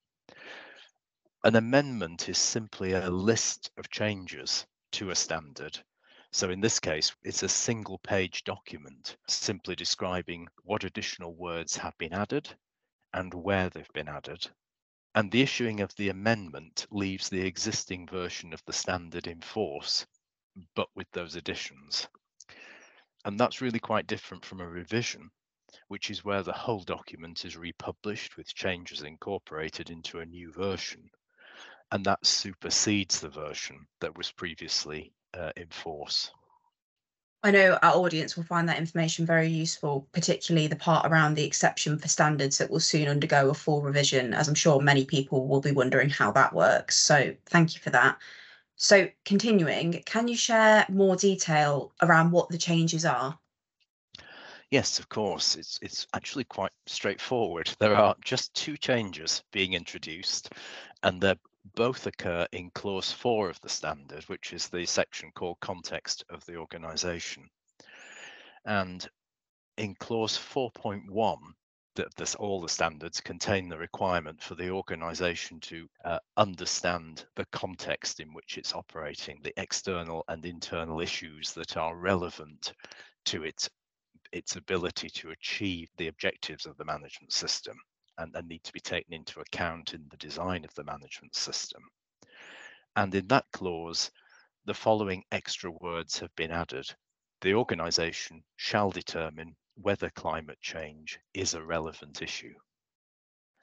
An 1.44 1.56
amendment 1.56 2.28
is 2.28 2.38
simply 2.38 2.92
a 2.92 3.08
list 3.08 3.70
of 3.78 3.90
changes 3.90 4.66
to 4.92 5.10
a 5.10 5.14
standard. 5.14 5.78
So 6.32 6.50
in 6.50 6.60
this 6.60 6.78
case, 6.80 7.14
it's 7.22 7.42
a 7.42 7.48
single 7.48 7.98
page 7.98 8.44
document 8.44 9.16
simply 9.28 9.76
describing 9.76 10.48
what 10.64 10.84
additional 10.84 11.34
words 11.34 11.76
have 11.76 11.96
been 11.98 12.12
added 12.12 12.48
and 13.14 13.32
where 13.32 13.70
they've 13.70 13.92
been 13.94 14.08
added 14.08 14.46
and 15.14 15.30
the 15.30 15.42
issuing 15.42 15.80
of 15.80 15.94
the 15.96 16.10
amendment 16.10 16.86
leaves 16.90 17.28
the 17.28 17.40
existing 17.40 18.06
version 18.06 18.52
of 18.52 18.62
the 18.66 18.72
standard 18.72 19.26
in 19.26 19.40
force, 19.40 20.06
but 20.74 20.88
with 20.94 21.10
those 21.12 21.34
additions. 21.34 22.08
And 23.24 23.38
that's 23.38 23.60
really 23.60 23.80
quite 23.80 24.06
different 24.06 24.44
from 24.44 24.60
a 24.60 24.68
revision, 24.68 25.30
which 25.88 26.10
is 26.10 26.24
where 26.24 26.42
the 26.42 26.52
whole 26.52 26.82
document 26.82 27.44
is 27.44 27.56
republished 27.56 28.36
with 28.36 28.54
changes 28.54 29.02
incorporated 29.02 29.90
into 29.90 30.20
a 30.20 30.26
new 30.26 30.52
version. 30.52 31.10
And 31.90 32.04
that 32.04 32.24
supersedes 32.24 33.20
the 33.20 33.28
version 33.28 33.86
that 34.00 34.16
was 34.16 34.30
previously 34.30 35.12
uh, 35.34 35.52
in 35.56 35.68
force. 35.68 36.30
I 37.42 37.52
know 37.52 37.78
our 37.82 37.94
audience 37.94 38.36
will 38.36 38.44
find 38.44 38.68
that 38.68 38.78
information 38.78 39.24
very 39.24 39.48
useful, 39.48 40.08
particularly 40.12 40.66
the 40.66 40.74
part 40.74 41.06
around 41.06 41.34
the 41.34 41.44
exception 41.44 41.96
for 41.98 42.08
standards 42.08 42.58
that 42.58 42.70
will 42.70 42.80
soon 42.80 43.06
undergo 43.06 43.50
a 43.50 43.54
full 43.54 43.80
revision, 43.80 44.34
as 44.34 44.48
I'm 44.48 44.56
sure 44.56 44.80
many 44.80 45.04
people 45.04 45.46
will 45.46 45.60
be 45.60 45.70
wondering 45.70 46.10
how 46.10 46.32
that 46.32 46.52
works. 46.52 46.96
So 46.98 47.34
thank 47.46 47.74
you 47.74 47.80
for 47.80 47.90
that. 47.90 48.18
So 48.74 49.08
continuing, 49.24 50.02
can 50.04 50.26
you 50.26 50.36
share 50.36 50.84
more 50.88 51.14
detail 51.14 51.92
around 52.02 52.32
what 52.32 52.48
the 52.48 52.58
changes 52.58 53.04
are? 53.04 53.38
Yes, 54.70 54.98
of 54.98 55.08
course. 55.08 55.56
It's 55.56 55.78
it's 55.80 56.06
actually 56.14 56.44
quite 56.44 56.72
straightforward. 56.86 57.70
There 57.78 57.96
are 57.96 58.14
just 58.22 58.52
two 58.54 58.76
changes 58.76 59.42
being 59.50 59.72
introduced, 59.72 60.52
and 61.02 61.20
they're 61.20 61.38
both 61.74 62.06
occur 62.06 62.46
in 62.52 62.70
clause 62.70 63.12
four 63.12 63.50
of 63.50 63.60
the 63.60 63.68
standard, 63.68 64.24
which 64.24 64.52
is 64.52 64.68
the 64.68 64.86
section 64.86 65.30
called 65.32 65.60
context 65.60 66.24
of 66.30 66.44
the 66.46 66.56
organization. 66.56 67.48
And 68.64 69.08
in 69.76 69.94
clause 69.94 70.36
4.1, 70.36 71.38
that 71.94 72.14
this, 72.14 72.34
all 72.36 72.60
the 72.60 72.68
standards 72.68 73.20
contain 73.20 73.68
the 73.68 73.78
requirement 73.78 74.40
for 74.40 74.54
the 74.54 74.70
organization 74.70 75.58
to 75.60 75.88
uh, 76.04 76.18
understand 76.36 77.26
the 77.34 77.46
context 77.46 78.20
in 78.20 78.32
which 78.32 78.56
it's 78.56 78.74
operating, 78.74 79.40
the 79.42 79.58
external 79.60 80.24
and 80.28 80.44
internal 80.44 81.00
issues 81.00 81.52
that 81.54 81.76
are 81.76 81.96
relevant 81.96 82.72
to 83.26 83.42
its 83.44 83.68
its 84.30 84.56
ability 84.56 85.08
to 85.08 85.30
achieve 85.30 85.88
the 85.96 86.08
objectives 86.08 86.66
of 86.66 86.76
the 86.76 86.84
management 86.84 87.32
system 87.32 87.78
and, 88.18 88.34
and 88.34 88.48
need 88.48 88.62
to 88.64 88.72
be 88.72 88.80
taken 88.80 89.14
into 89.14 89.40
account 89.40 89.94
in 89.94 90.04
the 90.10 90.16
design 90.16 90.64
of 90.64 90.74
the 90.74 90.84
management 90.84 91.34
system. 91.34 91.82
And 92.96 93.14
in 93.14 93.28
that 93.28 93.46
clause, 93.52 94.10
the 94.64 94.74
following 94.74 95.24
extra 95.32 95.70
words 95.70 96.18
have 96.18 96.34
been 96.36 96.50
added. 96.50 96.86
The 97.40 97.54
organisation 97.54 98.42
shall 98.56 98.90
determine 98.90 99.56
whether 99.76 100.10
climate 100.10 100.60
change 100.60 101.18
is 101.32 101.54
a 101.54 101.62
relevant 101.62 102.20
issue. 102.20 102.54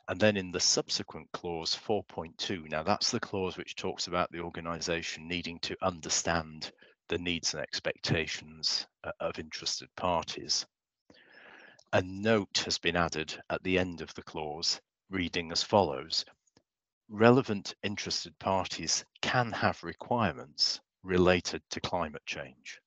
And 0.08 0.20
then 0.20 0.38
in 0.38 0.52
the 0.52 0.60
subsequent 0.60 1.32
clause 1.34 1.76
4.2, 1.76 2.70
now 2.70 2.84
that's 2.84 3.12
the 3.12 3.20
clause 3.20 3.58
which 3.58 3.76
talks 3.76 4.08
about 4.08 4.32
the 4.32 4.40
organisation 4.40 5.28
needing 5.28 5.60
to 5.60 5.76
understand 5.82 6.72
the 7.10 7.18
needs 7.18 7.54
and 7.54 7.62
expectations 7.62 8.88
uh, 9.04 9.12
of 9.20 9.38
interested 9.38 9.90
parties 9.96 10.66
a 11.96 12.02
note 12.02 12.58
has 12.66 12.78
been 12.78 12.98
added 12.98 13.42
at 13.50 13.64
the 13.64 13.80
end 13.80 14.02
of 14.02 14.14
the 14.16 14.22
clause, 14.22 14.82
reading 15.10 15.50
as 15.54 15.64
follows 15.64 16.26
Relevant 17.08 17.74
interested 17.84 18.38
parties 18.38 19.06
can 19.22 19.50
have 19.54 19.82
requirements 19.82 20.82
related 21.04 21.62
to 21.70 21.80
climate 21.80 22.26
change. 22.26 22.82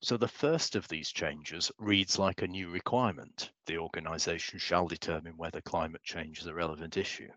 So 0.00 0.16
the 0.16 0.26
first 0.26 0.74
of 0.74 0.88
these 0.88 1.12
changes 1.12 1.70
reads 1.78 2.18
like 2.18 2.42
a 2.42 2.48
new 2.48 2.70
requirement. 2.70 3.52
The 3.66 3.78
organisation 3.78 4.58
shall 4.58 4.88
determine 4.88 5.36
whether 5.36 5.60
climate 5.60 6.02
change 6.02 6.40
is 6.40 6.46
a 6.46 6.54
relevant 6.54 6.96
issue. 6.96 7.30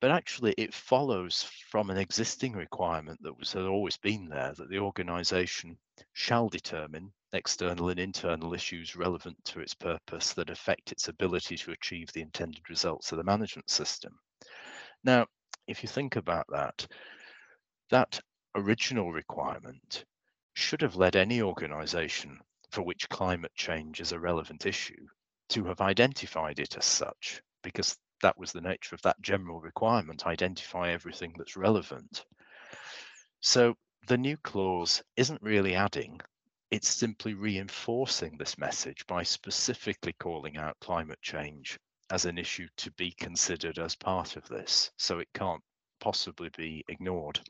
But 0.00 0.10
actually, 0.10 0.54
it 0.56 0.72
follows 0.72 1.42
from 1.68 1.90
an 1.90 1.98
existing 1.98 2.54
requirement 2.54 3.20
that 3.22 3.38
was, 3.38 3.52
had 3.52 3.64
always 3.64 3.98
been 3.98 4.30
there 4.30 4.54
that 4.54 4.70
the 4.70 4.78
organisation 4.78 5.76
shall 6.14 6.48
determine 6.48 7.12
external 7.34 7.88
and 7.88 7.98
internal 7.98 8.54
issues 8.54 8.96
relevant 8.96 9.36
to 9.44 9.60
its 9.60 9.74
purpose 9.74 10.32
that 10.34 10.50
affect 10.50 10.92
its 10.92 11.08
ability 11.08 11.56
to 11.56 11.72
achieve 11.72 12.12
the 12.12 12.22
intended 12.22 12.68
results 12.68 13.12
of 13.12 13.18
the 13.18 13.24
management 13.24 13.68
system. 13.70 14.18
Now, 15.02 15.26
if 15.66 15.82
you 15.82 15.88
think 15.88 16.16
about 16.16 16.46
that, 16.50 16.86
that 17.90 18.20
original 18.54 19.12
requirement 19.12 20.04
should 20.54 20.82
have 20.82 20.96
led 20.96 21.16
any 21.16 21.42
organization 21.42 22.38
for 22.70 22.82
which 22.82 23.08
climate 23.08 23.52
change 23.54 24.00
is 24.00 24.12
a 24.12 24.18
relevant 24.18 24.66
issue 24.66 25.06
to 25.50 25.64
have 25.64 25.80
identified 25.80 26.58
it 26.58 26.76
as 26.76 26.84
such, 26.84 27.42
because 27.62 27.96
that 28.22 28.38
was 28.38 28.52
the 28.52 28.60
nature 28.60 28.94
of 28.94 29.02
that 29.02 29.20
general 29.20 29.60
requirement 29.60 30.26
identify 30.26 30.90
everything 30.90 31.34
that's 31.36 31.56
relevant. 31.56 32.24
So 33.40 33.74
the 34.08 34.16
new 34.16 34.36
clause 34.38 35.02
isn't 35.16 35.42
really 35.42 35.74
adding 35.74 36.20
it's 36.70 36.88
simply 36.88 37.34
reinforcing 37.34 38.36
this 38.36 38.58
message 38.58 39.06
by 39.06 39.22
specifically 39.22 40.14
calling 40.14 40.56
out 40.56 40.78
climate 40.80 41.20
change 41.22 41.78
as 42.10 42.24
an 42.24 42.38
issue 42.38 42.68
to 42.76 42.90
be 42.92 43.12
considered 43.12 43.78
as 43.78 43.94
part 43.94 44.36
of 44.36 44.46
this. 44.48 44.90
So 44.98 45.18
it 45.18 45.28
can't 45.34 45.62
possibly 46.00 46.50
be 46.56 46.84
ignored. 46.88 47.40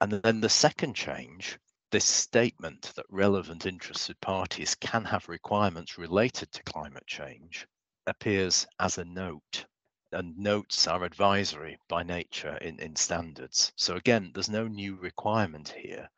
And 0.00 0.12
then 0.12 0.40
the 0.40 0.48
second 0.48 0.94
change, 0.94 1.58
this 1.90 2.04
statement 2.04 2.92
that 2.96 3.06
relevant 3.08 3.66
interested 3.66 4.20
parties 4.20 4.74
can 4.74 5.04
have 5.04 5.28
requirements 5.28 5.98
related 5.98 6.52
to 6.52 6.62
climate 6.64 7.06
change, 7.06 7.66
appears 8.06 8.66
as 8.80 8.98
a 8.98 9.04
note. 9.04 9.64
And 10.12 10.36
notes 10.38 10.86
are 10.86 11.04
advisory 11.04 11.78
by 11.88 12.02
nature 12.02 12.56
in, 12.58 12.78
in 12.80 12.96
standards. 12.96 13.72
So 13.76 13.96
again, 13.96 14.30
there's 14.34 14.48
no 14.48 14.68
new 14.68 14.96
requirement 14.96 15.68
here 15.68 16.08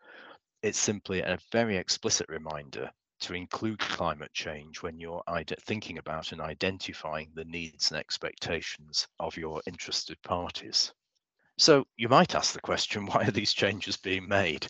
it's 0.62 0.78
simply 0.78 1.20
a 1.20 1.38
very 1.52 1.76
explicit 1.76 2.28
reminder 2.28 2.90
to 3.20 3.34
include 3.34 3.78
climate 3.78 4.32
change 4.32 4.82
when 4.82 4.98
you're 4.98 5.22
thinking 5.60 5.98
about 5.98 6.32
and 6.32 6.40
identifying 6.40 7.30
the 7.34 7.44
needs 7.44 7.90
and 7.90 7.98
expectations 7.98 9.06
of 9.18 9.36
your 9.36 9.62
interested 9.66 10.20
parties. 10.22 10.92
So 11.58 11.86
you 11.96 12.08
might 12.08 12.34
ask 12.34 12.52
the 12.52 12.60
question, 12.60 13.06
why 13.06 13.26
are 13.26 13.30
these 13.30 13.54
changes 13.54 13.96
being 13.96 14.28
made 14.28 14.66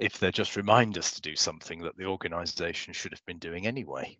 if 0.00 0.18
they're 0.18 0.30
just 0.30 0.56
reminders 0.56 1.12
to 1.12 1.20
do 1.20 1.34
something 1.36 1.80
that 1.82 1.96
the 1.96 2.04
organization 2.04 2.92
should 2.92 3.12
have 3.12 3.24
been 3.24 3.38
doing 3.38 3.66
anyway? 3.66 4.18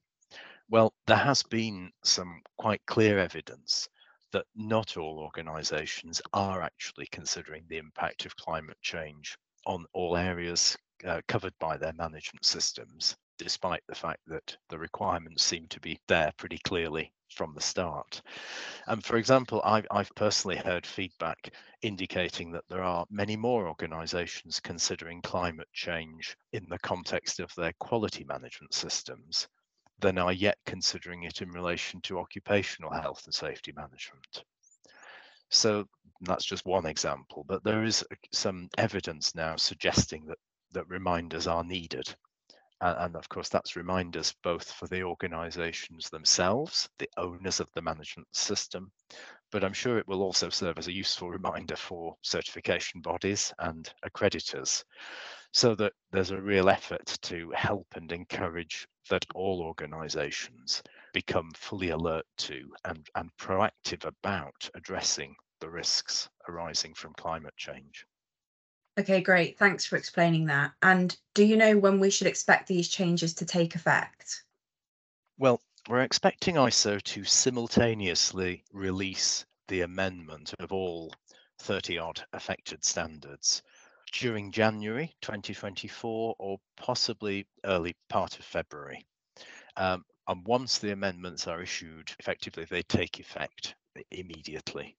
Well, 0.71 0.95
there 1.07 1.17
has 1.17 1.43
been 1.43 1.93
some 2.05 2.43
quite 2.57 2.85
clear 2.87 3.19
evidence 3.19 3.89
that 4.33 4.47
not 4.55 4.97
all 4.97 5.19
organizations 5.19 6.21
are 6.33 6.63
actually 6.63 7.07
considering 7.07 7.65
the 7.69 7.79
impact 7.79 8.27
of 8.27 8.37
climate 8.37 8.77
change 8.83 9.39
on 9.67 9.87
all 9.93 10.17
areas 10.17 10.77
uh, 11.07 11.21
covered 11.29 11.55
by 11.59 11.77
their 11.77 11.93
management 11.93 12.45
systems, 12.45 13.17
despite 13.39 13.83
the 13.89 13.95
fact 13.95 14.21
that 14.27 14.57
the 14.69 14.79
requirements 14.79 15.45
seem 15.45 15.67
to 15.69 15.81
be 15.81 15.99
there 16.09 16.33
pretty 16.37 16.59
clearly 16.59 17.13
from 17.31 17.55
the 17.55 17.61
start. 17.61 18.23
And 18.87 19.05
for 19.05 19.17
example, 19.17 19.61
I've, 19.65 19.87
I've 19.91 20.15
personally 20.15 20.57
heard 20.57 20.87
feedback 20.87 21.55
indicating 21.83 22.51
that 22.53 22.65
there 22.69 22.83
are 22.83 23.07
many 23.11 23.37
more 23.37 23.69
organizations 23.69 24.61
considering 24.61 25.23
climate 25.23 25.69
change 25.73 26.37
in 26.53 26.67
the 26.69 26.79
context 26.79 27.41
of 27.41 27.55
their 27.55 27.75
quality 27.79 28.25
management 28.25 28.75
systems 28.75 29.47
than 30.01 30.19
are 30.19 30.33
yet 30.33 30.59
considering 30.65 31.25
it 31.25 31.43
in 31.43 31.51
relation 31.51 32.01
to 32.03 32.19
occupational 32.19 32.93
health 32.93 33.23
and 33.27 33.35
safety 33.35 33.73
management. 33.73 34.45
So 35.51 35.87
that's 36.23 36.45
just 36.45 36.67
one 36.67 36.87
example, 36.87 37.45
but 37.49 37.65
there 37.65 37.85
is 37.85 38.05
some 38.33 38.69
evidence 38.79 39.35
now 39.35 39.57
suggesting 39.57 40.27
that 40.27 40.39
that 40.73 40.89
reminders 40.89 41.47
are 41.47 41.65
needed. 41.65 42.15
And, 42.81 43.17
of 43.17 43.29
course, 43.29 43.49
that's 43.49 43.75
reminders 43.75 44.33
both 44.45 44.71
for 44.71 44.87
the 44.87 45.03
organizations 45.03 46.11
themselves, 46.11 46.89
the 46.99 47.11
owners 47.17 47.59
of 47.59 47.69
the 47.75 47.83
management 47.83 48.29
system, 48.33 48.93
but 49.51 49.65
I'm 49.65 49.73
sure 49.73 49.99
it 49.99 50.07
will 50.07 50.23
also 50.23 50.49
serve 50.49 50.79
as 50.79 50.87
a 50.87 50.93
useful 50.93 51.31
reminder 51.31 51.75
for 51.75 52.15
certification 52.23 53.01
bodies 53.01 53.53
and 53.59 53.93
accreditors 54.05 54.85
so 55.53 55.75
that 55.77 55.95
there's 56.13 56.31
a 56.31 56.41
real 56.41 56.69
effort 56.69 57.07
to 57.23 57.51
help 57.57 57.87
and 57.97 58.13
encourage 58.13 58.87
that 59.09 59.25
all 59.35 59.63
organizations 59.63 60.83
become 61.13 61.51
fully 61.57 61.89
alert 61.91 62.27
to 62.37 62.71
and, 62.85 63.09
and 63.15 63.31
proactive 63.41 64.05
about 64.05 64.71
addressing 64.75 65.35
the 65.61 65.69
risks 65.69 66.29
arising 66.49 66.95
from 66.95 67.15
climate 67.15 67.57
change. 67.57 68.05
Okay, 68.99 69.21
great. 69.21 69.57
Thanks 69.57 69.87
for 69.87 69.97
explaining 69.97 70.47
that. 70.47 70.73
And 70.83 71.17
do 71.35 71.45
you 71.45 71.57
know 71.57 71.79
when 71.79 72.01
we 72.01 72.11
should 72.11 72.27
expect 72.27 72.67
these 72.67 72.89
changes 72.89 73.33
to 73.35 73.47
take 73.47 73.77
effect? 73.77 74.43
Well, 75.39 75.63
we're 75.89 76.03
expecting 76.03 76.57
ISO 76.57 77.01
to 77.01 77.23
simultaneously 77.23 78.65
release 78.73 79.47
the 79.69 79.83
amendment 79.83 80.53
of 80.59 80.73
all 80.73 81.15
30 81.61 81.99
odd 81.99 82.25
affected 82.33 82.85
standards 82.85 83.63
during 84.13 84.51
January 84.51 85.15
2024 85.23 86.35
or 86.37 86.59
possibly 86.77 87.47
early 87.65 87.95
part 88.09 88.37
of 88.41 88.45
February. 88.45 89.07
Um, 89.77 90.05
and 90.27 90.45
once 90.45 90.79
the 90.79 90.91
amendments 90.91 91.47
are 91.47 91.63
issued, 91.63 92.11
effectively 92.19 92.65
they 92.65 92.83
take 92.83 93.21
effect 93.21 93.77
immediately. 94.11 94.97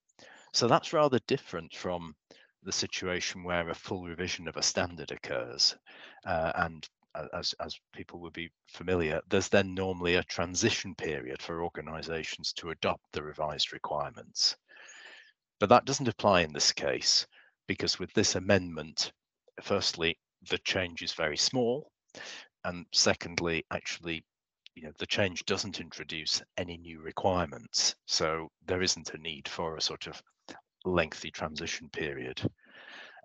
So 0.54 0.70
that's 0.70 0.94
rather 0.94 1.20
different 1.28 1.76
from 1.76 2.16
the 2.64 2.72
situation 2.72 3.44
where 3.44 3.70
a 3.70 3.76
full 3.76 4.06
revision 4.06 4.48
of 4.48 4.58
a 4.58 4.64
standard 4.64 5.12
occurs. 5.12 5.76
Uh, 6.26 6.52
and 6.56 6.88
as, 7.34 7.54
as 7.60 7.80
people 7.94 8.20
would 8.20 8.34
be 8.34 8.50
familiar, 8.68 9.22
there's 9.30 9.50
then 9.50 9.74
normally 9.74 10.16
a 10.16 10.24
transition 10.24 10.94
period 10.96 11.42
for 11.42 11.64
organisations 11.64 12.54
to 12.54 12.70
adopt 12.70 13.04
the 13.14 13.24
revised 13.24 13.74
requirements. 13.74 14.56
But 15.60 15.70
that 15.70 15.86
doesn't 15.86 16.08
apply 16.08 16.42
in 16.42 16.54
this 16.54 16.72
case, 16.72 17.26
because 17.68 18.00
with 18.00 18.14
this 18.14 18.36
amendment, 18.36 19.12
firstly, 19.62 20.18
the 20.50 20.60
change 20.60 21.02
is 21.02 21.14
very 21.14 21.38
small, 21.38 21.92
and 22.64 22.86
secondly, 22.94 23.66
actually, 23.72 24.24
you 24.76 24.84
know, 24.84 24.92
the 25.00 25.06
change 25.06 25.46
doesn't 25.46 25.82
introduce 25.82 26.42
any 26.58 26.78
new 26.78 27.02
requirements, 27.02 27.96
so 28.06 28.50
there 28.66 28.82
isn't 28.82 29.14
a 29.14 29.18
need 29.18 29.48
for 29.48 29.76
a 29.76 29.82
sort 29.82 30.08
of 30.08 30.22
lengthy 30.86 31.32
transition 31.32 31.90
period. 31.90 32.42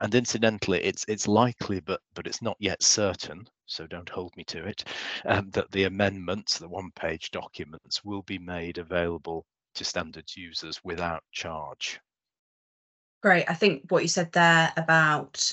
And 0.01 0.15
incidentally, 0.15 0.83
it's 0.83 1.05
it's 1.09 1.29
likely, 1.29 1.81
but 1.81 2.01
but 2.15 2.27
it's 2.27 2.43
not 2.43 2.57
yet 2.59 2.83
certain. 2.83 3.49
So 3.67 3.87
don't 3.87 4.09
hold 4.09 4.37
me 4.37 4.45
to 4.45 4.67
it. 4.67 4.85
Um, 5.25 5.51
that 5.51 5.71
the 5.71 5.85
amendments, 5.85 6.59
the 6.59 6.69
one-page 6.69 7.31
documents, 7.31 8.05
will 8.05 8.23
be 8.23 8.39
made 8.39 8.79
available 8.79 9.47
to 9.75 9.85
standards 9.85 10.37
users 10.37 10.81
without 10.85 11.23
charge. 11.33 12.01
Great. 13.23 13.49
I 13.49 13.55
think 13.55 13.85
what 13.89 14.03
you 14.03 14.09
said 14.09 14.33
there 14.33 14.73
about 14.77 15.53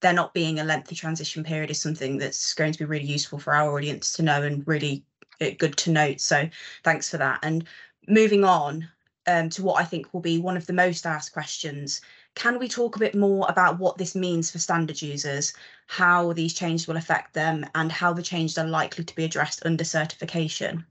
there 0.00 0.12
not 0.12 0.32
being 0.32 0.60
a 0.60 0.64
lengthy 0.64 0.94
transition 0.94 1.44
period 1.44 1.70
is 1.70 1.80
something 1.80 2.18
that's 2.18 2.54
going 2.54 2.72
to 2.72 2.78
be 2.78 2.84
really 2.84 3.06
useful 3.06 3.38
for 3.38 3.52
our 3.52 3.76
audience 3.76 4.12
to 4.14 4.22
know 4.22 4.42
and 4.42 4.66
really 4.66 5.04
uh, 5.40 5.50
good 5.58 5.76
to 5.78 5.90
note. 5.90 6.20
So 6.20 6.48
thanks 6.84 7.10
for 7.10 7.18
that. 7.18 7.40
And 7.42 7.66
moving 8.06 8.44
on 8.44 8.88
um, 9.30 9.48
to 9.50 9.62
what 9.62 9.80
I 9.80 9.84
think 9.84 10.12
will 10.12 10.20
be 10.20 10.38
one 10.38 10.56
of 10.56 10.66
the 10.66 10.72
most 10.72 11.06
asked 11.06 11.32
questions, 11.32 12.00
can 12.34 12.58
we 12.58 12.68
talk 12.68 12.96
a 12.96 12.98
bit 12.98 13.14
more 13.14 13.46
about 13.48 13.78
what 13.78 13.96
this 13.96 14.14
means 14.14 14.50
for 14.50 14.58
standard 14.58 15.00
users, 15.00 15.52
how 15.86 16.32
these 16.32 16.52
changes 16.52 16.88
will 16.88 16.96
affect 16.96 17.32
them, 17.32 17.64
and 17.74 17.92
how 17.92 18.12
the 18.12 18.22
changes 18.22 18.58
are 18.58 18.66
likely 18.66 19.04
to 19.04 19.14
be 19.14 19.24
addressed 19.24 19.64
under 19.64 19.84
certification? 19.84 20.84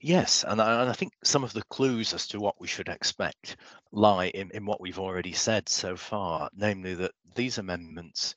Yes, 0.00 0.44
and 0.46 0.60
I, 0.60 0.80
and 0.80 0.90
I, 0.90 0.94
think 0.94 1.12
some 1.22 1.44
of 1.44 1.52
the 1.52 1.62
clues 1.64 2.14
as 2.14 2.26
to 2.28 2.40
what 2.40 2.60
we 2.60 2.66
should 2.66 2.88
expect 2.88 3.56
lie 3.92 4.28
in, 4.28 4.50
in 4.52 4.64
what 4.64 4.80
we've 4.80 4.98
already 4.98 5.32
said 5.32 5.68
so 5.68 5.96
far, 5.96 6.48
namely 6.54 6.94
that 6.94 7.12
these 7.34 7.58
amendments 7.58 8.34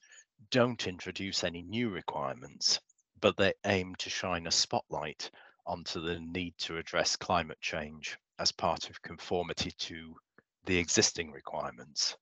don't 0.51 0.85
introduce 0.85 1.43
any 1.43 1.63
new 1.63 1.89
requirements, 1.89 2.79
but 3.19 3.37
they 3.37 3.53
aim 3.65 3.95
to 3.95 4.09
shine 4.09 4.47
a 4.47 4.51
spotlight 4.51 5.31
onto 5.65 6.01
the 6.01 6.19
need 6.19 6.53
to 6.57 6.77
address 6.77 7.15
climate 7.15 7.59
change 7.61 8.19
as 8.39 8.51
part 8.51 8.89
of 8.89 9.01
conformity 9.01 9.71
to 9.71 10.15
the 10.65 10.77
existing 10.77 11.31
requirements. 11.31 12.17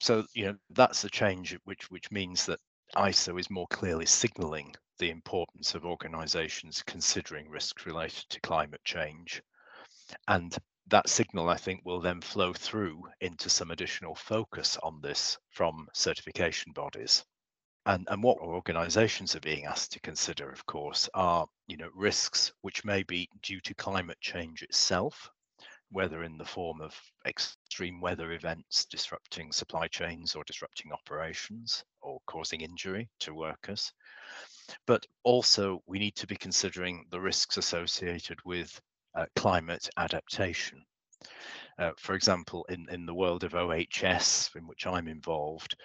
So, 0.00 0.24
you 0.34 0.46
know, 0.46 0.56
that's 0.70 1.04
a 1.04 1.10
change 1.10 1.58
which 1.64 1.90
which 1.90 2.10
means 2.10 2.46
that 2.46 2.60
ISO 2.94 3.38
is 3.38 3.50
more 3.50 3.66
clearly 3.68 4.06
signaling 4.06 4.74
the 4.98 5.10
importance 5.10 5.74
of 5.74 5.84
organizations 5.84 6.82
considering 6.86 7.48
risks 7.48 7.86
related 7.86 8.28
to 8.30 8.40
climate 8.40 8.82
change. 8.84 9.42
And 10.26 10.56
that 10.86 11.08
signal, 11.08 11.50
I 11.50 11.56
think, 11.56 11.84
will 11.84 12.00
then 12.00 12.20
flow 12.20 12.52
through 12.52 13.02
into 13.20 13.50
some 13.50 13.70
additional 13.70 14.14
focus 14.14 14.78
on 14.82 15.00
this 15.00 15.38
from 15.50 15.86
certification 15.92 16.72
bodies. 16.72 17.24
And, 17.86 18.06
and 18.10 18.22
what 18.22 18.38
organizations 18.38 19.36
are 19.36 19.40
being 19.40 19.66
asked 19.66 19.92
to 19.92 20.00
consider, 20.00 20.50
of 20.50 20.64
course, 20.66 21.08
are 21.14 21.46
you 21.68 21.76
know 21.76 21.90
risks 21.94 22.52
which 22.62 22.84
may 22.84 23.02
be 23.04 23.28
due 23.42 23.60
to 23.60 23.74
climate 23.74 24.18
change 24.20 24.62
itself, 24.62 25.30
whether 25.90 26.24
in 26.24 26.36
the 26.36 26.44
form 26.44 26.80
of 26.80 26.98
extreme 27.26 28.00
weather 28.00 28.32
events 28.32 28.86
disrupting 28.86 29.52
supply 29.52 29.86
chains 29.86 30.34
or 30.34 30.42
disrupting 30.44 30.92
operations 30.92 31.84
or 32.00 32.18
causing 32.26 32.62
injury 32.62 33.08
to 33.20 33.34
workers, 33.34 33.92
but 34.86 35.06
also 35.24 35.82
we 35.86 35.98
need 35.98 36.16
to 36.16 36.26
be 36.26 36.36
considering 36.36 37.04
the 37.10 37.20
risks 37.20 37.58
associated 37.58 38.38
with 38.44 38.80
uh, 39.14 39.26
climate 39.36 39.88
adaptation. 39.98 40.82
Uh, 41.78 41.92
for 41.98 42.14
example, 42.14 42.64
in, 42.68 42.86
in 42.90 43.06
the 43.06 43.14
world 43.14 43.44
of 43.44 43.54
OHS, 43.54 44.50
in 44.56 44.66
which 44.66 44.86
I'm 44.86 45.06
involved, 45.06 45.76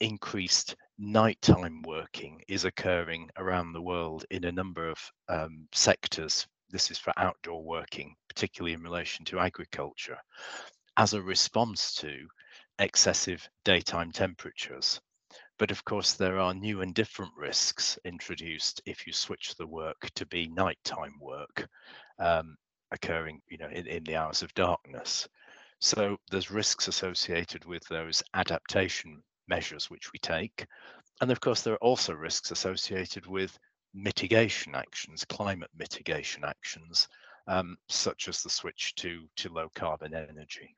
increased 0.00 0.74
nighttime 0.98 1.82
working 1.82 2.42
is 2.48 2.64
occurring 2.64 3.30
around 3.36 3.72
the 3.72 3.82
world 3.82 4.24
in 4.30 4.44
a 4.44 4.52
number 4.52 4.88
of 4.88 4.98
um, 5.28 5.68
sectors. 5.72 6.46
This 6.70 6.90
is 6.90 6.98
for 6.98 7.12
outdoor 7.16 7.62
working, 7.62 8.14
particularly 8.28 8.74
in 8.74 8.82
relation 8.82 9.24
to 9.26 9.38
agriculture, 9.38 10.18
as 10.96 11.14
a 11.14 11.22
response 11.22 11.94
to 11.96 12.26
excessive 12.80 13.48
daytime 13.64 14.10
temperatures. 14.10 15.00
But 15.58 15.70
of 15.70 15.84
course, 15.84 16.14
there 16.14 16.38
are 16.38 16.54
new 16.54 16.82
and 16.82 16.94
different 16.94 17.32
risks 17.36 17.98
introduced 18.04 18.80
if 18.86 19.06
you 19.06 19.12
switch 19.12 19.54
the 19.54 19.66
work 19.66 20.10
to 20.14 20.26
be 20.26 20.48
nighttime 20.48 21.14
work 21.20 21.68
um, 22.18 22.56
occurring, 22.90 23.40
you 23.48 23.58
know, 23.58 23.68
in, 23.68 23.86
in 23.86 24.04
the 24.04 24.16
hours 24.16 24.42
of 24.42 24.54
darkness. 24.54 25.28
So 25.80 26.16
there's 26.30 26.50
risks 26.50 26.88
associated 26.88 27.64
with 27.64 27.84
those 27.86 28.22
adaptation 28.34 29.22
measures 29.48 29.90
which 29.90 30.12
we 30.12 30.18
take. 30.18 30.66
And 31.20 31.30
of 31.30 31.40
course, 31.40 31.62
there 31.62 31.74
are 31.74 31.84
also 31.84 32.14
risks 32.14 32.50
associated 32.50 33.26
with 33.26 33.58
mitigation 33.94 34.74
actions, 34.74 35.24
climate 35.24 35.70
mitigation 35.76 36.44
actions, 36.44 37.08
um, 37.46 37.76
such 37.88 38.28
as 38.28 38.42
the 38.42 38.50
switch 38.50 38.94
to, 38.96 39.26
to 39.36 39.48
low 39.48 39.68
carbon 39.74 40.14
energy. 40.14 40.76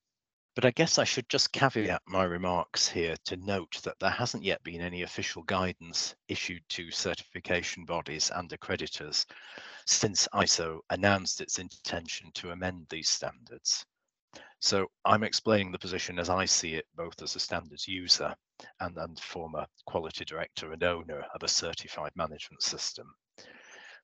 But 0.57 0.65
I 0.65 0.73
guess 0.73 0.99
I 0.99 1.05
should 1.05 1.29
just 1.29 1.53
caveat 1.53 2.03
my 2.07 2.25
remarks 2.25 2.89
here 2.89 3.17
to 3.25 3.37
note 3.37 3.81
that 3.85 3.99
there 4.01 4.11
hasn't 4.11 4.43
yet 4.43 4.63
been 4.65 4.81
any 4.81 5.03
official 5.03 5.43
guidance 5.45 6.15
issued 6.29 6.63
to 6.71 6.91
certification 6.91 7.85
bodies 7.85 8.31
and 8.35 8.51
accreditors 8.51 9.27
since 9.87 10.29
ISO 10.35 10.81
announced 10.91 11.41
its 11.41 11.59
intention 11.59 12.31
to 12.35 12.51
amend 12.51 12.87
these 12.91 13.09
standards. 13.09 13.85
So 14.61 14.89
I'm 15.05 15.23
explaining 15.23 15.73
the 15.73 15.79
position 15.79 16.19
as 16.19 16.29
I 16.29 16.45
see 16.45 16.75
it, 16.75 16.87
both 16.95 17.23
as 17.23 17.37
a 17.37 17.41
standards 17.41 17.87
user 17.87 18.35
and, 18.81 18.97
and 18.99 19.19
former 19.19 19.67
quality 19.87 20.25
director 20.25 20.73
and 20.73 20.83
owner 20.83 21.25
of 21.35 21.43
a 21.43 21.49
certified 21.49 22.13
management 22.15 22.63
system. 22.63 23.15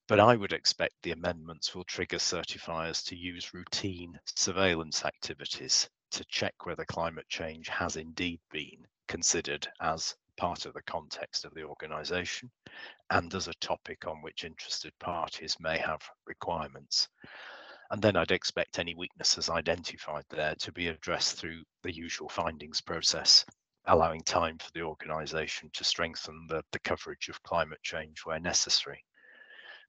But 0.08 0.20
I 0.20 0.36
would 0.36 0.52
expect 0.52 0.94
the 1.02 1.10
amendments 1.10 1.74
will 1.74 1.84
trigger 1.84 2.18
certifiers 2.18 3.04
to 3.06 3.16
use 3.16 3.52
routine 3.52 4.18
surveillance 4.24 5.04
activities 5.04 5.90
to 6.12 6.24
check 6.26 6.64
whether 6.64 6.84
climate 6.84 7.28
change 7.28 7.68
has 7.68 7.96
indeed 7.96 8.40
been 8.50 8.86
considered 9.08 9.66
as 9.80 10.14
part 10.36 10.66
of 10.66 10.74
the 10.74 10.82
context 10.82 11.44
of 11.44 11.54
the 11.54 11.64
organisation 11.64 12.50
and 13.10 13.34
as 13.34 13.48
a 13.48 13.54
topic 13.54 14.06
on 14.06 14.22
which 14.22 14.44
interested 14.44 14.96
parties 14.98 15.56
may 15.58 15.78
have 15.78 16.08
requirements. 16.26 17.08
And 17.90 18.02
then 18.02 18.16
I'd 18.16 18.30
expect 18.30 18.78
any 18.78 18.94
weaknesses 18.94 19.48
identified 19.48 20.24
there 20.28 20.54
to 20.56 20.72
be 20.72 20.88
addressed 20.88 21.36
through 21.38 21.62
the 21.82 21.94
usual 21.94 22.28
findings 22.28 22.80
process, 22.80 23.44
allowing 23.86 24.22
time 24.22 24.58
for 24.58 24.70
the 24.72 24.82
organisation 24.82 25.70
to 25.72 25.84
strengthen 25.84 26.46
the, 26.48 26.62
the 26.72 26.78
coverage 26.80 27.28
of 27.28 27.42
climate 27.42 27.82
change 27.82 28.20
where 28.24 28.40
necessary. 28.40 29.04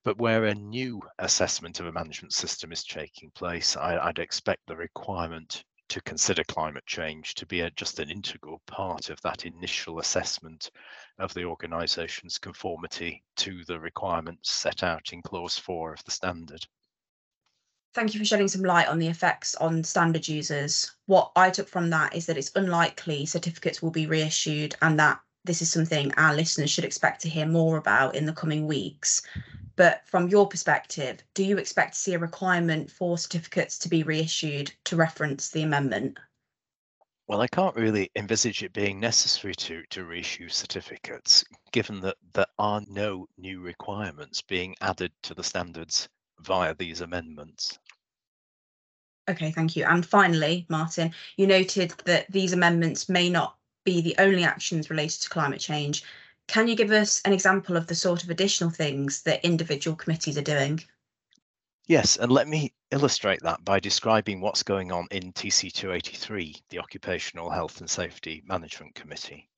But 0.04 0.20
where 0.20 0.46
a 0.46 0.56
new 0.56 1.02
assessment 1.20 1.80
of 1.80 1.88
a 1.88 1.92
management 1.92 2.34
system 2.34 2.72
is 2.72 2.84
taking 2.84 3.32
place, 3.32 3.76
I, 3.76 4.06
would 4.06 4.20
expect 4.20 4.68
the 4.68 4.76
requirement 4.76 5.64
to 5.90 6.02
consider 6.02 6.44
climate 6.44 6.86
change 6.86 7.34
to 7.36 7.46
be 7.46 7.62
a, 7.62 7.72
just 7.72 8.00
an 8.00 8.10
integral 8.12 8.62
part 8.68 9.10
of 9.10 9.22
that 9.22 9.46
initial 9.46 10.00
assessment 10.00 10.70
of 11.18 11.34
the 11.34 11.46
organisation's 11.46 12.38
conformity 12.38 13.24
to 13.38 13.64
the 13.66 13.80
requirements 13.80 14.52
set 14.52 14.84
out 14.84 15.14
in 15.14 15.22
clause 15.22 15.58
four 15.58 15.94
of 15.94 16.04
the 16.04 16.12
standard. 16.12 16.66
Thank 17.98 18.14
you 18.14 18.20
for 18.20 18.26
shedding 18.26 18.48
some 18.48 18.62
light 18.62 18.90
on 18.90 19.00
the 19.00 19.08
effects 19.08 19.56
on 19.56 19.84
standard 19.84 20.28
users. 20.28 20.92
What 21.08 21.32
I 21.36 21.50
took 21.50 21.68
from 21.68 21.90
that 21.90 22.16
is 22.16 22.28
that 22.28 22.38
it's 22.38 22.52
unlikely 22.54 23.26
certificates 23.26 23.82
will 23.82 23.90
be 23.90 24.06
reissued 24.06 24.76
and 24.84 25.00
that 25.00 25.20
this 25.46 25.64
is 25.64 25.72
something 25.72 26.14
our 26.14 26.36
listeners 26.36 26.70
should 26.70 26.84
expect 26.84 27.22
to 27.22 27.30
hear 27.30 27.48
more 27.48 27.76
about 27.76 28.14
in 28.14 28.28
the 28.28 28.34
coming 28.34 28.68
weeks. 28.68 29.24
But 29.78 30.04
from 30.06 30.28
your 30.28 30.48
perspective, 30.48 31.24
do 31.34 31.44
you 31.44 31.58
expect 31.58 31.96
to 31.96 32.00
see 32.00 32.14
a 32.14 32.20
requirement 32.20 32.92
for 32.92 33.18
certificates 33.18 33.80
to 33.80 33.90
be 33.90 34.04
reissued 34.04 34.72
to 34.84 34.96
reference 34.96 35.50
the 35.50 35.64
amendment? 35.64 36.20
Well, 37.26 37.42
I 37.42 37.48
can't 37.48 37.76
really 37.76 38.12
envisage 38.16 38.62
it 38.62 38.74
being 38.74 39.00
necessary 39.00 39.56
to, 39.56 39.82
to 39.90 40.06
reissue 40.06 40.50
certificates, 40.50 41.44
given 41.72 42.02
that 42.02 42.18
there 42.36 42.46
are 42.60 42.84
no 42.88 43.26
new 43.40 43.60
requirements 43.60 44.44
being 44.44 44.76
added 44.82 45.14
to 45.24 45.34
the 45.34 45.44
standards 45.44 46.08
via 46.42 46.76
these 46.76 47.02
amendments. 47.02 47.80
Okay, 49.30 49.52
thank 49.52 49.76
you. 49.76 49.84
And 49.86 50.06
finally, 50.06 50.66
Martin, 50.70 51.14
you 51.36 51.48
noted 51.48 51.92
that 52.06 52.32
these 52.32 52.54
amendments 52.54 53.10
may 53.10 53.30
not 53.30 53.58
be 53.84 54.02
the 54.02 54.16
only 54.20 54.44
actions 54.44 54.90
related 54.90 55.22
to 55.22 55.30
climate 55.30 55.60
change. 55.60 56.04
Can 56.48 56.68
you 56.68 56.76
give 56.76 56.92
us 56.92 57.22
an 57.26 57.34
example 57.34 57.76
of 57.76 57.88
the 57.88 57.96
sort 57.96 58.24
of 58.24 58.30
additional 58.30 58.70
things 58.70 59.22
that 59.24 59.44
individual 59.44 59.98
committees 59.98 60.38
are 60.38 60.42
doing? 60.42 60.82
Yes, 61.88 62.18
and 62.18 62.32
let 62.32 62.48
me 62.48 62.74
illustrate 62.92 63.42
that 63.44 63.64
by 63.64 63.80
describing 63.80 64.40
what's 64.40 64.64
going 64.64 64.92
on 64.92 65.08
in 65.12 65.34
TC283, 65.34 66.62
the 66.70 66.80
Occupational 66.80 67.50
Health 67.50 67.80
and 67.80 67.90
Safety 67.90 68.44
Management 68.46 68.96
Committee. 68.96 69.50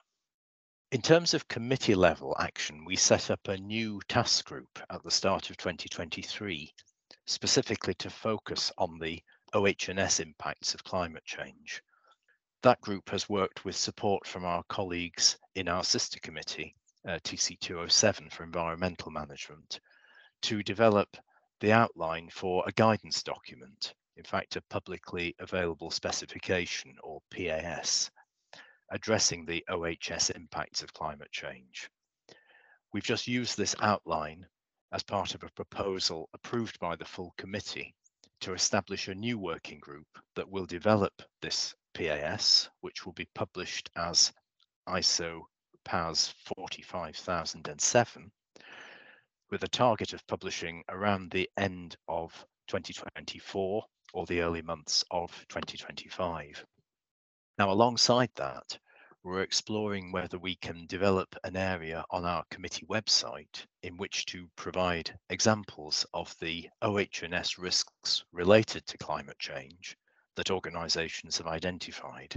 In 0.92 1.02
terms 1.02 1.36
of 1.36 1.48
committee 1.48 1.96
level 1.96 2.36
action, 2.40 2.86
we 2.86 2.96
set 2.96 3.30
up 3.30 3.48
a 3.48 3.58
new 3.58 4.02
task 4.08 4.46
group 4.46 4.80
at 4.90 5.04
the 5.04 5.12
start 5.12 5.50
of 5.52 5.58
2023, 5.58 6.74
specifically 7.26 7.94
to 7.96 8.10
focus 8.10 8.72
on 8.78 8.98
the 8.98 9.22
OH&S 9.54 10.20
impacts 10.20 10.74
of 10.74 10.84
climate 10.84 11.26
change. 11.26 11.82
That 12.62 12.82
group 12.82 13.10
has 13.10 13.30
worked 13.30 13.64
with 13.64 13.76
support 13.76 14.28
from 14.28 14.44
our 14.44 14.64
colleagues 14.64 15.38
in 15.56 15.68
our 15.68 15.84
sister 15.84 16.20
committee, 16.20 16.76
uh, 17.08 17.20
TC207 17.24 18.32
for 18.32 18.44
environmental 18.44 19.12
management, 19.12 19.80
to 20.42 20.62
develop 20.64 21.18
the 21.62 21.72
outline 21.72 22.30
for 22.30 22.64
a 22.68 22.72
guidance 22.74 23.24
document, 23.24 23.94
in 24.18 24.24
fact, 24.24 24.56
a 24.56 24.62
publicly 24.70 25.36
available 25.40 25.92
specification 25.92 26.96
or 27.04 27.22
PAS, 27.32 28.12
addressing 28.92 29.46
the 29.46 29.66
OHS 29.70 30.30
impacts 30.32 30.84
of 30.84 30.94
climate 30.94 31.32
change. 31.32 31.90
We've 32.92 33.04
just 33.04 33.28
used 33.28 33.58
this 33.58 33.76
outline 33.80 34.48
as 34.92 35.04
part 35.04 35.36
of 35.36 35.44
a 35.44 35.52
proposal 35.52 36.30
approved 36.34 36.80
by 36.80 36.96
the 36.96 37.06
full 37.06 37.34
committee 37.38 37.96
to 38.42 38.54
establish 38.54 39.08
a 39.08 39.16
new 39.16 39.38
working 39.38 39.80
group 39.80 40.08
that 40.36 40.50
will 40.50 40.66
develop 40.66 41.22
this 41.42 41.76
PAS, 41.94 42.70
which 42.82 43.06
will 43.06 43.14
be 43.14 43.28
published 43.36 43.90
as 43.96 44.32
ISO 44.88 45.42
PAS 45.84 46.34
45007 46.56 48.32
with 49.52 49.64
a 49.64 49.68
target 49.68 50.14
of 50.14 50.26
publishing 50.28 50.84
around 50.90 51.32
the 51.32 51.50
end 51.58 51.98
of 52.08 52.32
2024 52.68 53.84
or 54.14 54.26
the 54.26 54.42
early 54.42 54.62
months 54.62 55.04
of 55.12 55.32
2025. 55.50 56.66
Now, 57.58 57.72
alongside 57.72 58.30
that, 58.36 58.78
we're 59.30 59.42
exploring 59.42 60.12
whether 60.12 60.40
we 60.40 60.56
can 60.56 60.88
develop 60.88 61.36
an 61.44 61.56
area 61.56 62.04
on 62.10 62.26
our 62.26 62.44
committee 62.50 62.88
website 62.88 63.64
in 63.84 63.96
which 63.96 64.26
to 64.26 64.50
provide 64.56 65.20
examples 65.30 66.04
of 66.16 66.36
the 66.42 66.68
OH&S 66.82 67.60
risks 67.60 68.24
related 68.32 68.84
to 68.88 68.98
climate 68.98 69.38
change 69.38 69.96
that 70.36 70.50
organisations 70.50 71.38
have 71.38 71.46
identified 71.46 72.34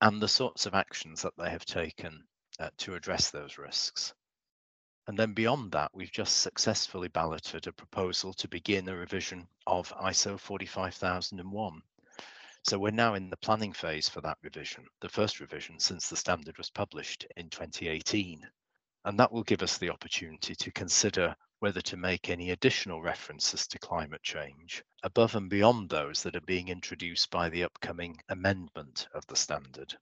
and 0.00 0.22
the 0.22 0.28
sorts 0.28 0.64
of 0.64 0.74
actions 0.74 1.22
that 1.22 1.32
they 1.36 1.50
have 1.50 1.64
taken 1.64 2.24
uh, 2.60 2.70
to 2.76 2.94
address 2.94 3.30
those 3.30 3.58
risks. 3.58 4.14
And 5.08 5.18
then 5.18 5.32
beyond 5.32 5.72
that, 5.72 5.90
we've 5.92 6.12
just 6.12 6.38
successfully 6.38 7.08
balloted 7.08 7.66
a 7.66 7.72
proposal 7.72 8.32
to 8.34 8.48
begin 8.48 8.88
a 8.88 8.96
revision 8.96 9.48
of 9.66 9.92
ISO 9.94 10.38
45001. 10.38 11.82
So 12.68 12.80
we're 12.80 12.90
now 12.90 13.14
in 13.14 13.30
the 13.30 13.36
planning 13.36 13.72
phase 13.72 14.08
for 14.08 14.20
that 14.22 14.38
revision, 14.42 14.88
the 15.00 15.08
first 15.08 15.38
revision 15.38 15.78
since 15.78 16.08
the 16.08 16.16
standard 16.16 16.58
was 16.58 16.68
published 16.68 17.24
in 17.36 17.48
2018. 17.48 18.44
And 19.04 19.20
that 19.20 19.30
will 19.30 19.44
give 19.44 19.62
us 19.62 19.78
the 19.78 19.90
opportunity 19.90 20.56
to 20.56 20.72
consider 20.72 21.36
whether 21.60 21.80
to 21.82 21.96
make 21.96 22.28
any 22.28 22.50
additional 22.50 23.00
references 23.00 23.68
to 23.68 23.78
climate 23.78 24.24
change 24.24 24.82
above 25.04 25.36
and 25.36 25.48
beyond 25.48 25.90
those 25.90 26.24
that 26.24 26.34
are 26.34 26.40
being 26.40 26.66
introduced 26.66 27.30
by 27.30 27.48
the 27.48 27.62
upcoming 27.62 28.20
amendment 28.30 29.06
of 29.14 29.24
the 29.28 29.36
standard. 29.36 29.94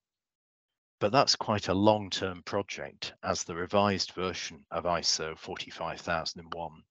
But 1.01 1.13
that's 1.13 1.37
quite 1.37 1.69
a 1.69 1.75
long-term 1.75 2.45
project 2.45 3.13
as 3.23 3.45
the 3.45 3.55
revised 3.55 4.13
version 4.13 4.65
of 4.71 4.85
ISO 4.85 5.37
45001 5.37 6.83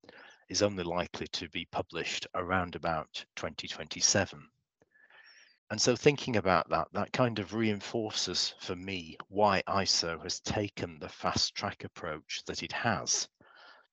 is 0.49 0.62
only 0.62 0.83
likely 0.83 1.25
to 1.29 1.49
be 1.49 1.65
published 1.71 2.27
around 2.36 2.75
about 2.75 3.25
2027. 3.38 4.47
And 5.73 5.81
so 5.81 5.95
thinking 5.95 6.36
about 6.36 6.69
that, 6.69 6.89
that 6.93 7.12
kind 7.13 7.39
of 7.39 7.55
reinforces 7.55 8.53
for 8.59 8.75
me 8.75 9.17
why 9.27 9.63
ISO 9.67 10.21
has 10.21 10.39
taken 10.39 10.99
the 10.99 11.09
fast 11.09 11.55
track 11.55 11.83
approach 11.83 12.43
that 12.45 12.62
it 12.62 12.71
has 12.71 13.27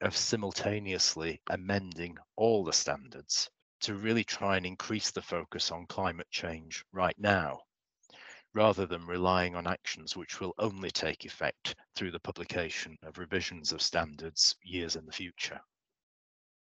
of 0.03 0.15
simultaneously 0.15 1.41
amending 1.49 2.19
all 2.37 2.65
the 2.65 2.73
standards 2.75 3.49
to 3.81 3.95
really 3.95 4.25
try 4.25 4.59
and 4.59 4.67
increase 4.67 5.11
the 5.11 5.23
focus 5.23 5.71
on 5.71 5.87
climate 5.87 6.31
change 6.31 6.85
right 6.93 7.19
now 7.19 7.63
rather 8.53 8.85
than 8.85 9.07
relying 9.07 9.57
on 9.57 9.67
actions 9.67 10.15
which 10.15 10.39
will 10.39 10.53
only 10.59 10.91
take 10.91 11.25
effect 11.25 11.75
through 11.95 12.11
the 12.11 12.21
publication 12.21 12.99
of 13.05 13.17
revisions 13.17 13.73
of 13.73 13.81
standards 13.81 14.55
years 14.63 14.97
in 14.97 15.07
the 15.07 15.13
future. 15.13 15.63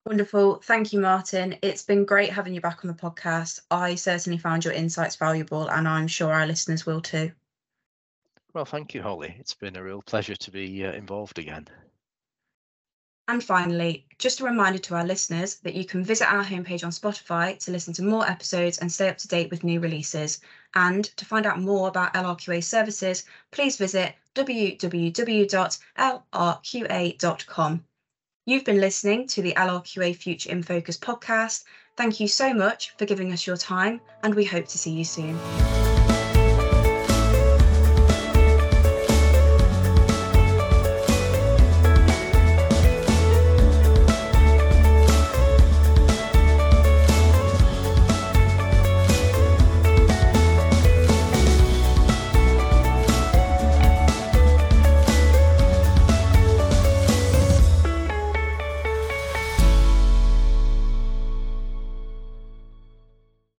Wonderful. 0.06 0.58
Thank 0.58 0.94
you, 0.94 1.00
Martin. 1.00 1.58
It's 1.64 1.82
been 1.82 2.06
great 2.06 2.32
having 2.32 2.54
you 2.54 2.62
back 2.62 2.86
on 2.86 2.90
the 2.90 2.94
podcast. 2.94 3.62
I 3.72 3.96
certainly 3.96 4.38
found 4.38 4.64
your 4.64 4.74
insights 4.74 5.16
valuable, 5.16 5.68
and 5.68 5.88
I'm 5.88 6.08
sure 6.08 6.32
our 6.32 6.46
listeners 6.46 6.86
will 6.86 7.02
too. 7.02 7.32
Well, 8.54 8.66
thank 8.66 8.94
you, 8.94 9.02
Holly. 9.02 9.36
It's 9.40 9.56
been 9.56 9.76
a 9.76 9.84
real 9.84 10.04
pleasure 10.04 10.36
to 10.36 10.52
be 10.52 10.86
uh, 10.86 10.92
involved 10.92 11.40
again. 11.40 11.68
And 13.28 13.44
finally, 13.44 14.06
just 14.20 14.40
a 14.42 14.44
reminder 14.44 14.78
to 14.78 14.94
our 14.94 15.04
listeners 15.04 15.56
that 15.62 15.74
you 15.74 15.86
can 15.86 16.04
visit 16.04 16.32
our 16.32 16.44
homepage 16.44 16.84
on 16.84 16.92
Spotify 16.92 17.58
to 17.66 17.72
listen 17.72 17.92
to 17.96 18.04
more 18.04 18.30
episodes 18.30 18.78
and 18.78 18.92
stay 18.92 19.10
up 19.10 19.18
to 19.18 19.28
date 19.28 19.50
with 19.50 19.64
new 19.64 19.80
releases. 19.80 20.40
And 20.76 21.06
to 21.18 21.26
find 21.26 21.48
out 21.48 21.60
more 21.60 21.88
about 21.88 22.14
LRQA 22.14 22.64
services, 22.64 23.26
please 23.50 23.78
visit 23.78 24.14
www.lrqa.com. 24.36 24.84
You've 28.48 28.64
been 28.64 28.80
listening 28.80 29.26
to 29.30 29.42
the 29.42 29.54
LRQA 29.54 30.16
Future 30.16 30.52
in 30.52 30.62
Focus 30.62 31.00
podcast. 31.00 31.64
Thank 31.98 32.20
you 32.20 32.28
so 32.28 32.54
much 32.54 32.96
for 32.96 33.06
giving 33.06 33.34
us 33.34 33.48
your 33.48 33.58
time, 33.58 34.00
and 34.22 34.36
we 34.36 34.46
hope 34.46 34.68
to 34.68 34.78
see 34.78 34.92
you 34.92 35.04
soon. 35.04 35.36